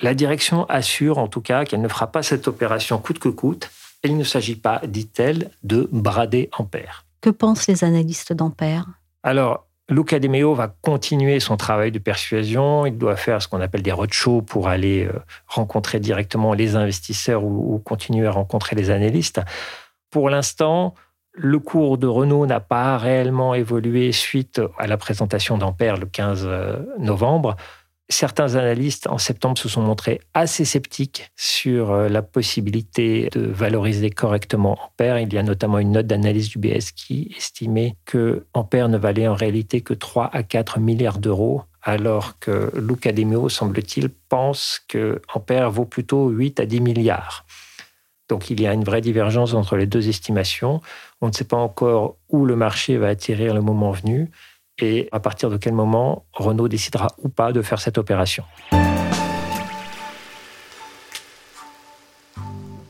La 0.00 0.14
direction 0.14 0.64
assure 0.70 1.18
en 1.18 1.28
tout 1.28 1.42
cas 1.42 1.66
qu'elle 1.66 1.82
ne 1.82 1.88
fera 1.88 2.10
pas 2.10 2.22
cette 2.22 2.48
opération 2.48 2.98
coûte 2.98 3.18
que 3.18 3.28
coûte. 3.28 3.68
Il 4.02 4.16
ne 4.16 4.24
s'agit 4.24 4.56
pas, 4.56 4.80
dit-elle, 4.86 5.50
de 5.64 5.86
brader 5.92 6.48
Ampère. 6.56 7.04
Que 7.20 7.28
pensent 7.28 7.66
les 7.66 7.84
analystes 7.84 8.32
d'Ampère? 8.32 8.86
Alors, 9.22 9.67
Luca 9.90 10.18
De 10.18 10.28
Meo 10.28 10.54
va 10.54 10.68
continuer 10.68 11.40
son 11.40 11.56
travail 11.56 11.90
de 11.90 11.98
persuasion. 11.98 12.84
Il 12.84 12.98
doit 12.98 13.16
faire 13.16 13.40
ce 13.40 13.48
qu'on 13.48 13.60
appelle 13.60 13.82
des 13.82 13.92
roadshows 13.92 14.42
pour 14.42 14.68
aller 14.68 15.06
euh, 15.06 15.18
rencontrer 15.46 15.98
directement 15.98 16.52
les 16.52 16.76
investisseurs 16.76 17.42
ou, 17.42 17.78
continuer 17.78 18.26
à 18.26 18.30
rencontrer 18.30 18.76
les 18.76 18.90
analystes. 18.90 19.40
Pour 20.10 20.28
l'instant, 20.28 20.94
le 21.32 21.58
cours 21.58 21.96
de 21.96 22.06
Renault 22.06 22.46
n'a 22.46 22.60
pas 22.60 22.98
réellement 22.98 23.54
évolué 23.54 24.12
suite 24.12 24.60
à 24.78 24.86
la 24.86 24.98
présentation 24.98 25.56
d'Ampère 25.56 25.96
le 25.96 26.06
15 26.06 26.42
euh, 26.44 26.76
novembre. 26.98 27.56
Certains 28.10 28.54
analystes 28.54 29.06
en 29.06 29.18
septembre 29.18 29.58
se 29.58 29.68
sont 29.68 29.82
montrés 29.82 30.20
assez 30.32 30.64
sceptiques 30.64 31.30
sur 31.36 31.90
euh, 31.90 32.08
la 32.08 32.22
possibilité 32.22 33.28
de 33.32 33.42
valoriser 33.42 34.08
correctement 34.08 34.78
Ampère. 34.82 35.18
Il 35.18 35.32
y 35.34 35.36
a 35.36 35.42
notamment 35.42 35.78
une 35.78 35.92
note 35.92 36.06
d'analyse 36.06 36.48
du 36.48 36.58
BS 36.58 36.92
qui 36.96 37.34
estimait 37.36 37.96
que 38.06 38.46
Ampère 38.54 38.88
ne 38.88 38.96
valait 38.96 39.28
en 39.28 39.34
réalité 39.34 39.82
que 39.82 39.92
3 39.92 40.30
à 40.32 40.42
4 40.42 40.80
milliards 40.80 41.18
d'euros, 41.18 41.64
alors 41.82 42.38
que 42.38 42.72
Luca 42.76 43.12
semble-t-il, 43.50 44.08
pense 44.30 44.80
que 44.88 45.20
Ampère 45.34 45.70
vaut 45.70 45.84
plutôt 45.84 46.30
8 46.30 46.60
à 46.60 46.66
10 46.66 46.80
milliards. 46.80 47.44
Donc 48.30 48.48
il 48.48 48.60
y 48.60 48.66
a 48.66 48.72
une 48.72 48.84
vraie 48.84 49.00
divergence 49.00 49.52
entre 49.52 49.76
les 49.76 49.86
deux 49.86 50.08
estimations. 50.08 50.80
On 51.20 51.28
ne 51.28 51.32
sait 51.32 51.44
pas 51.44 51.56
encore 51.56 52.16
où 52.30 52.46
le 52.46 52.56
marché 52.56 52.96
va 52.96 53.08
atterrir 53.08 53.54
le 53.54 53.60
moment 53.60 53.90
venu 53.90 54.30
et 54.80 55.08
à 55.12 55.20
partir 55.20 55.50
de 55.50 55.56
quel 55.56 55.72
moment 55.72 56.24
Renault 56.32 56.68
décidera 56.68 57.08
ou 57.22 57.28
pas 57.28 57.52
de 57.52 57.62
faire 57.62 57.80
cette 57.80 57.98
opération. 57.98 58.44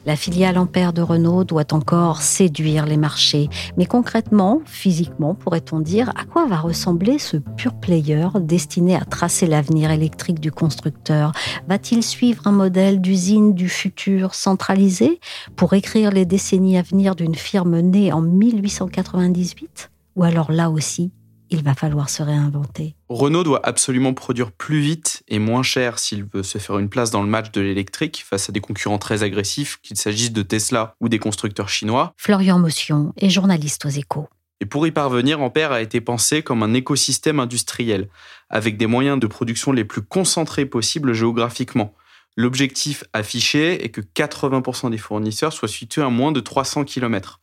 La 0.08 0.16
filiale 0.16 0.56
Ampère 0.56 0.94
de 0.94 1.02
Renault 1.02 1.44
doit 1.44 1.74
encore 1.74 2.22
séduire 2.22 2.86
les 2.86 2.96
marchés. 2.96 3.50
Mais 3.76 3.84
concrètement, 3.84 4.62
physiquement, 4.64 5.34
pourrait-on 5.34 5.80
dire, 5.80 6.08
à 6.16 6.24
quoi 6.24 6.46
va 6.46 6.56
ressembler 6.56 7.18
ce 7.18 7.36
pur 7.36 7.74
player 7.74 8.26
destiné 8.40 8.96
à 8.96 9.04
tracer 9.04 9.46
l'avenir 9.46 9.90
électrique 9.90 10.40
du 10.40 10.50
constructeur 10.50 11.32
Va-t-il 11.68 12.02
suivre 12.02 12.46
un 12.46 12.52
modèle 12.52 13.02
d'usine 13.02 13.52
du 13.52 13.68
futur 13.68 14.34
centralisé 14.34 15.20
pour 15.56 15.74
écrire 15.74 16.10
les 16.10 16.24
décennies 16.24 16.78
à 16.78 16.82
venir 16.82 17.14
d'une 17.14 17.34
firme 17.34 17.78
née 17.78 18.10
en 18.10 18.22
1898 18.22 19.90
Ou 20.16 20.24
alors 20.24 20.50
là 20.50 20.70
aussi, 20.70 21.12
il 21.50 21.62
va 21.62 21.74
falloir 21.74 22.10
se 22.10 22.22
réinventer. 22.22 22.94
Renault 23.08 23.44
doit 23.44 23.66
absolument 23.66 24.14
produire 24.14 24.52
plus 24.52 24.80
vite 24.80 25.22
et 25.28 25.38
moins 25.38 25.62
cher 25.62 25.98
s'il 25.98 26.24
veut 26.24 26.42
se 26.42 26.58
faire 26.58 26.78
une 26.78 26.88
place 26.88 27.10
dans 27.10 27.22
le 27.22 27.28
match 27.28 27.50
de 27.52 27.60
l'électrique 27.60 28.24
face 28.28 28.48
à 28.48 28.52
des 28.52 28.60
concurrents 28.60 28.98
très 28.98 29.22
agressifs, 29.22 29.78
qu'il 29.82 29.96
s'agisse 29.96 30.32
de 30.32 30.42
Tesla 30.42 30.94
ou 31.00 31.08
des 31.08 31.18
constructeurs 31.18 31.68
chinois. 31.68 32.12
Florian 32.16 32.58
Motion 32.58 33.12
est 33.16 33.30
journaliste 33.30 33.86
aux 33.86 33.90
échos. 33.90 34.28
Et 34.60 34.66
pour 34.66 34.86
y 34.86 34.90
parvenir, 34.90 35.40
Ampère 35.40 35.72
a 35.72 35.80
été 35.80 36.00
pensé 36.00 36.42
comme 36.42 36.62
un 36.62 36.74
écosystème 36.74 37.38
industriel, 37.38 38.08
avec 38.50 38.76
des 38.76 38.86
moyens 38.86 39.20
de 39.20 39.26
production 39.26 39.72
les 39.72 39.84
plus 39.84 40.02
concentrés 40.02 40.66
possibles 40.66 41.12
géographiquement. 41.12 41.94
L'objectif 42.36 43.04
affiché 43.12 43.84
est 43.84 43.88
que 43.88 44.00
80% 44.00 44.90
des 44.90 44.98
fournisseurs 44.98 45.52
soient 45.52 45.68
situés 45.68 46.02
à 46.02 46.08
moins 46.08 46.32
de 46.32 46.40
300 46.40 46.84
km 46.84 47.40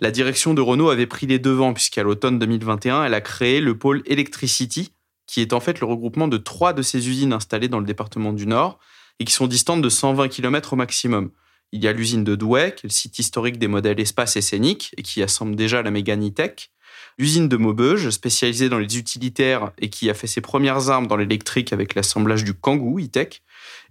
la 0.00 0.10
direction 0.10 0.54
de 0.54 0.60
Renault 0.60 0.90
avait 0.90 1.06
pris 1.06 1.26
les 1.26 1.38
devants 1.38 1.74
puisqu'à 1.74 2.02
l'automne 2.02 2.38
2021, 2.38 3.04
elle 3.04 3.14
a 3.14 3.20
créé 3.20 3.60
le 3.60 3.76
pôle 3.76 4.02
Electricity, 4.06 4.92
qui 5.26 5.40
est 5.40 5.52
en 5.52 5.60
fait 5.60 5.80
le 5.80 5.86
regroupement 5.86 6.28
de 6.28 6.36
trois 6.36 6.72
de 6.72 6.82
ces 6.82 7.08
usines 7.08 7.32
installées 7.32 7.68
dans 7.68 7.80
le 7.80 7.86
département 7.86 8.32
du 8.32 8.46
Nord 8.46 8.78
et 9.18 9.24
qui 9.24 9.32
sont 9.32 9.48
distantes 9.48 9.82
de 9.82 9.88
120 9.88 10.28
km 10.28 10.74
au 10.74 10.76
maximum. 10.76 11.30
Il 11.72 11.82
y 11.82 11.88
a 11.88 11.92
l'usine 11.92 12.24
de 12.24 12.34
Douai, 12.34 12.74
qui 12.74 12.86
est 12.86 12.88
le 12.88 12.92
site 12.92 13.18
historique 13.18 13.58
des 13.58 13.68
modèles 13.68 14.00
espace 14.00 14.36
et 14.36 14.40
scénique 14.40 14.94
et 14.96 15.02
qui 15.02 15.22
assemble 15.22 15.56
déjà 15.56 15.82
la 15.82 15.90
Mégane 15.90 16.32
tech 16.32 16.70
L'usine 17.18 17.48
de 17.48 17.56
Maubeuge, 17.56 18.10
spécialisée 18.10 18.68
dans 18.68 18.78
les 18.78 18.96
utilitaires 18.96 19.72
et 19.78 19.90
qui 19.90 20.08
a 20.08 20.14
fait 20.14 20.28
ses 20.28 20.40
premières 20.40 20.88
armes 20.88 21.08
dans 21.08 21.16
l'électrique 21.16 21.72
avec 21.72 21.94
l'assemblage 21.94 22.44
du 22.44 22.54
Kangoo 22.54 22.98
e-tech. 23.00 23.42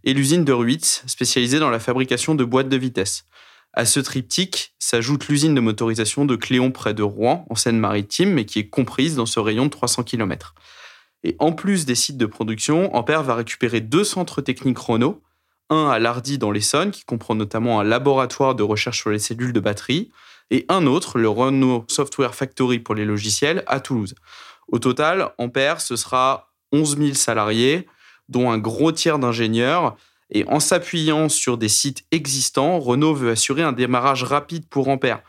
Et 0.06 0.14
l'usine 0.14 0.46
de 0.46 0.54
Ruitz, 0.54 1.04
spécialisée 1.08 1.60
dans 1.60 1.70
la 1.70 1.80
fabrication 1.80 2.36
de 2.36 2.46
boîtes 2.46 2.70
de 2.70 2.78
vitesse. 2.78 3.26
À 3.74 3.86
ce 3.86 4.00
triptyque 4.00 4.74
s'ajoute 4.80 5.28
l'usine 5.28 5.54
de 5.54 5.62
motorisation 5.62 6.26
de 6.26 6.36
Cléon 6.36 6.72
près 6.72 6.94
de 6.94 7.04
Rouen, 7.04 7.46
en 7.50 7.56
Seine-Maritime, 7.56 8.32
mais 8.34 8.46
qui 8.46 8.60
est 8.60 8.70
comprise 8.70 9.16
dans 9.16 9.26
ce 9.26 9.40
rayon 9.40 9.66
de 9.66 9.70
300 9.70 10.04
km. 10.04 10.56
Et 11.24 11.36
en 11.40 11.52
plus 11.52 11.86
des 11.86 11.96
sites 11.96 12.18
de 12.18 12.26
production, 12.26 12.96
Ampère 12.96 13.24
va 13.24 13.36
récupérer 13.36 13.82
deux 13.82 14.04
centres 14.04 14.42
techniques 14.42 14.80
Renault, 14.80 15.22
un 15.70 15.90
à 15.90 16.00
Lardy 16.00 16.38
dans 16.38 16.52
l'Essonne, 16.52 16.92
qui 16.92 17.04
comprend 17.04 17.36
notamment 17.36 17.80
un 17.80 17.84
laboratoire 17.84 18.56
de 18.56 18.64
recherche 18.64 19.00
sur 19.00 19.10
les 19.10 19.20
cellules 19.20 19.54
de 19.54 19.60
batterie, 19.60 20.12
et 20.50 20.66
un 20.70 20.86
autre, 20.88 21.20
le 21.20 21.28
Renault 21.28 21.86
Software 21.90 22.34
Factory 22.34 22.80
pour 22.80 22.96
les 22.96 23.06
logiciels, 23.06 23.64
à 23.68 23.80
Toulouse. 23.80 24.16
Au 24.70 24.80
total, 24.80 25.32
Ampère, 25.38 25.82
ce 25.82 25.96
sera 25.96 26.54
11 26.72 26.98
000 26.98 27.14
salariés, 27.14 27.88
dont 28.30 28.52
un 28.52 28.58
gros 28.58 28.92
tiers 28.92 29.20
d'ingénieurs, 29.20 29.96
et 30.30 30.46
en 30.48 30.60
s'appuyant 30.60 31.30
sur 31.30 31.58
des 31.58 31.70
sites 31.70 32.06
existants, 32.12 32.80
Renault 32.80 33.14
veut 33.14 33.32
assurer 33.32 33.64
un 33.64 33.72
démarrage 33.72 34.24
rapide 34.24 34.68
pour 34.68 34.90
Ampère, 34.90 35.22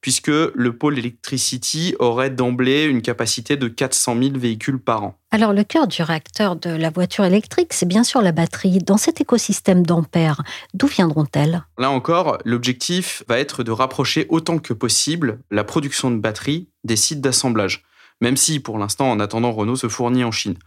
puisque 0.00 0.28
le 0.28 0.76
pôle 0.76 0.98
Electricity 0.98 1.96
aurait 1.98 2.30
d'emblée 2.30 2.84
une 2.84 3.00
capacité 3.00 3.56
de 3.56 3.68
400 3.68 4.16
000 4.22 4.38
véhicules 4.38 4.78
par 4.78 5.02
an. 5.02 5.18
Alors 5.30 5.52
le 5.52 5.64
cœur 5.64 5.88
du 5.88 6.02
réacteur 6.02 6.56
de 6.56 6.68
la 6.68 6.90
voiture 6.90 7.24
électrique, 7.24 7.72
c'est 7.72 7.88
bien 7.88 8.04
sûr 8.04 8.20
la 8.20 8.30
batterie. 8.30 8.78
Dans 8.78 8.98
cet 8.98 9.20
écosystème 9.22 9.84
d'Ampère, 9.84 10.42
d'où 10.74 10.86
viendront-elles? 10.86 11.64
Là 11.78 11.90
encore, 11.90 12.36
l'objectif 12.44 13.24
va 13.28 13.38
être 13.38 13.62
de 13.64 13.70
rapprocher 13.72 14.26
autant 14.28 14.58
que 14.58 14.74
possible 14.74 15.40
la 15.50 15.64
production 15.64 16.10
de 16.10 16.18
batteries 16.18 16.68
des 16.84 16.96
sites 16.96 17.22
d'assemblage, 17.22 17.82
même 18.20 18.36
si 18.36 18.60
pour 18.60 18.78
l'instant, 18.78 19.10
en 19.10 19.20
attendant, 19.20 19.52
Renault 19.52 19.76
se 19.76 19.88
fournit 19.88 20.22
en 20.22 20.30
Chine. 20.30 20.58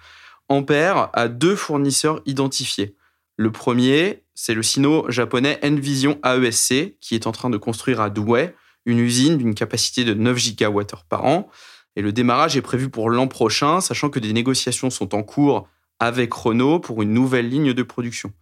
Ampère 0.49 1.09
a 1.13 1.27
deux 1.27 1.55
fournisseurs 1.55 2.21
identifiés. 2.25 2.95
Le 3.37 3.51
premier, 3.51 4.23
c'est 4.33 4.55
le 4.55 4.63
sino-japonais 4.63 5.59
Envision 5.63 6.19
AESC, 6.25 6.97
qui 6.99 7.13
est 7.13 7.27
en 7.27 7.31
train 7.31 7.51
de 7.51 7.57
construire 7.57 8.01
à 8.01 8.09
Douai 8.09 8.55
une 8.85 8.97
usine 8.97 9.37
d'une 9.37 9.53
capacité 9.53 10.03
de 10.03 10.15
9 10.15 10.37
gigawattheures 10.37 11.05
par 11.05 11.25
an. 11.25 11.47
Et 11.95 12.01
le 12.01 12.11
démarrage 12.11 12.57
est 12.57 12.61
prévu 12.61 12.89
pour 12.89 13.11
l'an 13.11 13.27
prochain, 13.27 13.79
sachant 13.79 14.09
que 14.09 14.19
des 14.19 14.33
négociations 14.33 14.89
sont 14.89 15.13
en 15.13 15.21
cours 15.21 15.67
avec 15.99 16.33
Renault 16.33 16.79
pour 16.79 17.03
une 17.03 17.13
nouvelle 17.13 17.47
ligne 17.47 17.73
de 17.73 17.83
production. 17.83 18.33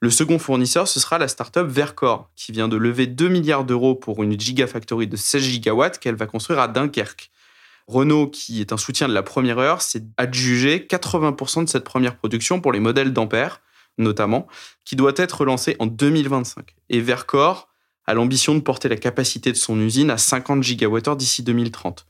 Le 0.00 0.10
second 0.10 0.38
fournisseur, 0.38 0.86
ce 0.86 1.00
sera 1.00 1.18
la 1.18 1.26
start-up 1.26 1.66
Vercor, 1.66 2.30
qui 2.36 2.52
vient 2.52 2.68
de 2.68 2.76
lever 2.76 3.08
2 3.08 3.28
milliards 3.28 3.64
d'euros 3.64 3.96
pour 3.96 4.22
une 4.22 4.38
gigafactory 4.38 5.08
de 5.08 5.16
16 5.16 5.42
gigawatts 5.42 5.98
qu'elle 5.98 6.16
va 6.16 6.26
construire 6.26 6.60
à 6.60 6.68
Dunkerque. 6.68 7.30
Renault, 7.88 8.28
qui 8.28 8.60
est 8.60 8.72
un 8.72 8.76
soutien 8.76 9.08
de 9.08 9.14
la 9.14 9.22
première 9.22 9.58
heure, 9.58 9.82
s'est 9.82 10.04
adjugé 10.16 10.86
80% 10.88 11.64
de 11.64 11.68
cette 11.68 11.84
première 11.84 12.16
production 12.16 12.60
pour 12.60 12.72
les 12.72 12.80
modèles 12.80 13.12
d'Ampère, 13.12 13.60
notamment, 13.98 14.46
qui 14.84 14.96
doit 14.96 15.14
être 15.16 15.44
lancé 15.44 15.76
en 15.78 15.86
2025. 15.86 16.74
Et 16.90 17.00
Vercor 17.00 17.68
a 18.06 18.14
l'ambition 18.14 18.54
de 18.54 18.60
porter 18.60 18.88
la 18.88 18.96
capacité 18.96 19.52
de 19.52 19.56
son 19.56 19.80
usine 19.80 20.10
à 20.10 20.18
50 20.18 20.62
gigawattheures 20.62 21.16
d'ici 21.16 21.42
2030. 21.42 22.06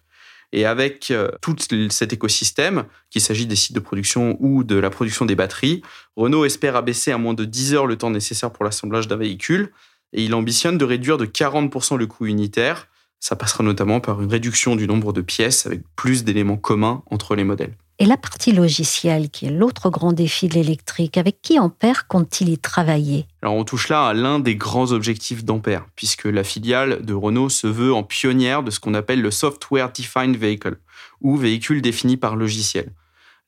Et 0.52 0.64
avec 0.64 1.10
euh, 1.10 1.30
tout 1.40 1.56
cet 1.90 2.12
écosystème, 2.12 2.84
qu'il 3.10 3.20
s'agit 3.20 3.46
des 3.46 3.56
sites 3.56 3.74
de 3.74 3.80
production 3.80 4.36
ou 4.40 4.62
de 4.62 4.76
la 4.76 4.90
production 4.90 5.24
des 5.24 5.34
batteries, 5.34 5.82
Renault 6.14 6.44
espère 6.44 6.76
abaisser 6.76 7.12
à 7.12 7.18
moins 7.18 7.34
de 7.34 7.44
10 7.44 7.74
heures 7.74 7.86
le 7.86 7.96
temps 7.96 8.10
nécessaire 8.10 8.52
pour 8.52 8.64
l'assemblage 8.64 9.08
d'un 9.08 9.16
véhicule 9.16 9.72
et 10.12 10.24
il 10.24 10.34
ambitionne 10.34 10.78
de 10.78 10.84
réduire 10.84 11.18
de 11.18 11.26
40% 11.26 11.96
le 11.96 12.06
coût 12.06 12.26
unitaire. 12.26 12.88
Ça 13.20 13.36
passera 13.36 13.64
notamment 13.64 14.00
par 14.00 14.22
une 14.22 14.30
réduction 14.30 14.76
du 14.76 14.86
nombre 14.86 15.12
de 15.12 15.20
pièces 15.20 15.66
avec 15.66 15.82
plus 15.96 16.24
d'éléments 16.24 16.56
communs 16.56 17.02
entre 17.10 17.34
les 17.34 17.44
modèles. 17.44 17.74
Et 17.98 18.04
la 18.04 18.18
partie 18.18 18.52
logicielle, 18.52 19.30
qui 19.30 19.46
est 19.46 19.50
l'autre 19.50 19.88
grand 19.88 20.12
défi 20.12 20.48
de 20.48 20.54
l'électrique, 20.54 21.16
avec 21.16 21.40
qui 21.40 21.58
Ampère 21.58 22.06
compte-t-il 22.08 22.50
y 22.50 22.58
travailler? 22.58 23.26
Alors 23.40 23.54
on 23.54 23.64
touche 23.64 23.88
là 23.88 24.06
à 24.06 24.12
l'un 24.12 24.38
des 24.38 24.54
grands 24.54 24.92
objectifs 24.92 25.44
d'Ampère, 25.44 25.86
puisque 25.96 26.26
la 26.26 26.44
filiale 26.44 27.02
de 27.06 27.14
Renault 27.14 27.48
se 27.48 27.66
veut 27.66 27.94
en 27.94 28.02
pionnière 28.02 28.62
de 28.62 28.70
ce 28.70 28.80
qu'on 28.80 28.92
appelle 28.92 29.22
le 29.22 29.30
Software 29.30 29.92
Defined 29.92 30.36
Vehicle, 30.36 30.76
ou 31.22 31.38
véhicule 31.38 31.80
défini 31.80 32.18
par 32.18 32.36
logiciel. 32.36 32.92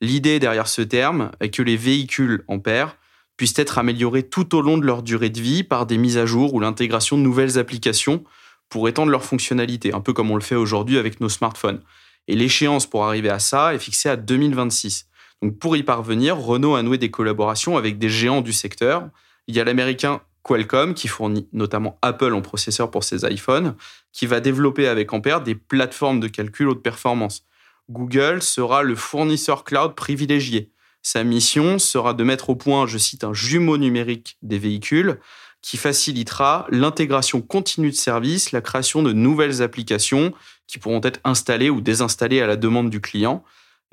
L'idée 0.01 0.39
derrière 0.39 0.67
ce 0.67 0.81
terme 0.81 1.29
est 1.41 1.51
que 1.51 1.61
les 1.61 1.77
véhicules 1.77 2.43
Ampère 2.47 2.95
puissent 3.37 3.59
être 3.59 3.77
améliorés 3.77 4.23
tout 4.23 4.55
au 4.55 4.61
long 4.61 4.79
de 4.79 4.85
leur 4.85 5.03
durée 5.03 5.29
de 5.29 5.39
vie 5.39 5.63
par 5.63 5.85
des 5.85 5.97
mises 5.97 6.17
à 6.17 6.25
jour 6.25 6.55
ou 6.55 6.59
l'intégration 6.59 7.17
de 7.17 7.21
nouvelles 7.21 7.59
applications 7.59 8.23
pour 8.69 8.87
étendre 8.87 9.11
leur 9.11 9.23
fonctionnalité, 9.23 9.93
un 9.93 10.01
peu 10.01 10.13
comme 10.13 10.31
on 10.31 10.35
le 10.35 10.41
fait 10.41 10.55
aujourd'hui 10.55 10.97
avec 10.97 11.19
nos 11.19 11.29
smartphones. 11.29 11.81
Et 12.27 12.35
l'échéance 12.35 12.85
pour 12.85 13.05
arriver 13.05 13.29
à 13.29 13.39
ça 13.39 13.73
est 13.73 13.79
fixée 13.79 14.09
à 14.09 14.15
2026. 14.15 15.07
Donc 15.41 15.57
pour 15.57 15.75
y 15.75 15.83
parvenir, 15.83 16.37
Renault 16.37 16.75
a 16.75 16.83
noué 16.83 16.97
des 16.97 17.11
collaborations 17.11 17.77
avec 17.77 17.97
des 17.97 18.09
géants 18.09 18.41
du 18.41 18.53
secteur. 18.53 19.09
Il 19.47 19.55
y 19.55 19.59
a 19.59 19.63
l'américain 19.63 20.21
Qualcomm 20.43 20.93
qui 20.93 21.07
fournit 21.07 21.47
notamment 21.53 21.97
Apple 22.01 22.33
en 22.33 22.41
processeur 22.41 22.91
pour 22.91 23.03
ses 23.03 23.25
iPhones, 23.25 23.75
qui 24.11 24.25
va 24.25 24.39
développer 24.39 24.87
avec 24.87 25.13
Ampère 25.13 25.41
des 25.41 25.55
plateformes 25.55 26.19
de 26.19 26.27
calcul 26.27 26.67
haute 26.67 26.83
performance. 26.83 27.45
Google 27.89 28.41
sera 28.41 28.83
le 28.83 28.95
fournisseur 28.95 29.63
cloud 29.63 29.95
privilégié. 29.95 30.71
Sa 31.01 31.23
mission 31.23 31.79
sera 31.79 32.13
de 32.13 32.23
mettre 32.23 32.49
au 32.49 32.55
point, 32.55 32.85
je 32.85 32.97
cite, 32.97 33.23
un 33.23 33.33
jumeau 33.33 33.77
numérique 33.77 34.37
des 34.41 34.59
véhicules 34.59 35.19
qui 35.61 35.77
facilitera 35.77 36.65
l'intégration 36.69 37.41
continue 37.41 37.91
de 37.91 37.95
services, 37.95 38.51
la 38.51 38.61
création 38.61 39.03
de 39.03 39.13
nouvelles 39.13 39.61
applications 39.61 40.33
qui 40.67 40.79
pourront 40.79 41.01
être 41.03 41.19
installées 41.23 41.69
ou 41.69 41.81
désinstallées 41.81 42.41
à 42.41 42.47
la 42.47 42.55
demande 42.55 42.89
du 42.89 43.01
client. 43.01 43.43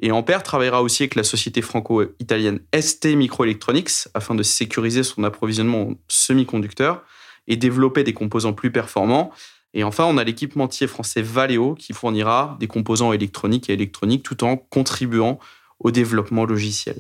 Et 0.01 0.13
Ampère 0.13 0.43
travaillera 0.43 0.83
aussi 0.83 1.05
avec 1.05 1.15
la 1.15 1.25
société 1.25 1.63
franco-italienne 1.63 2.61
ST 2.79 3.17
Microelectronics 3.17 4.09
afin 4.15 4.35
de 4.35 4.43
sécuriser 4.43 5.03
son 5.03 5.25
approvisionnement 5.25 5.83
en 5.83 5.95
semi-conducteurs 6.09 7.03
et 7.49 7.57
développer 7.57 8.05
des 8.05 8.13
composants 8.13 8.53
plus 8.53 8.71
performants. 8.71 9.33
Et 9.73 9.85
enfin, 9.85 10.05
on 10.05 10.19
a 10.19 10.25
l'équipementier 10.25 10.87
français 10.87 11.23
Valeo 11.23 11.75
qui 11.75 11.93
fournira 11.93 12.57
des 12.61 12.67
composants 12.67 13.13
électroniques 13.13 13.71
et 13.71 13.73
électroniques 13.73 14.23
tout 14.23 14.45
en 14.45 14.57
contribuant 14.57 15.39
au 15.81 15.91
développement 15.91 16.45
logiciel. 16.45 16.97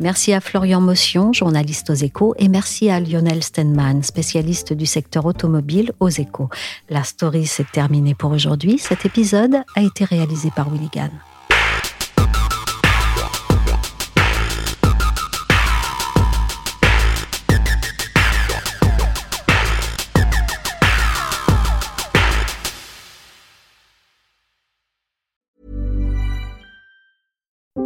Merci 0.00 0.32
à 0.32 0.40
Florian 0.40 0.80
Motion, 0.80 1.32
journaliste 1.32 1.90
aux 1.90 1.94
échos, 1.94 2.34
et 2.38 2.48
merci 2.48 2.88
à 2.88 3.00
Lionel 3.00 3.42
Stenman, 3.42 4.04
spécialiste 4.04 4.72
du 4.72 4.86
secteur 4.86 5.26
automobile 5.26 5.92
aux 5.98 6.08
échos. 6.08 6.48
La 6.88 7.02
story 7.02 7.46
s'est 7.46 7.66
terminée 7.72 8.14
pour 8.14 8.30
aujourd'hui. 8.30 8.78
Cet 8.78 9.04
épisode 9.04 9.56
a 9.74 9.82
été 9.82 10.04
réalisé 10.04 10.52
par 10.54 10.72
Willigan. 10.72 11.10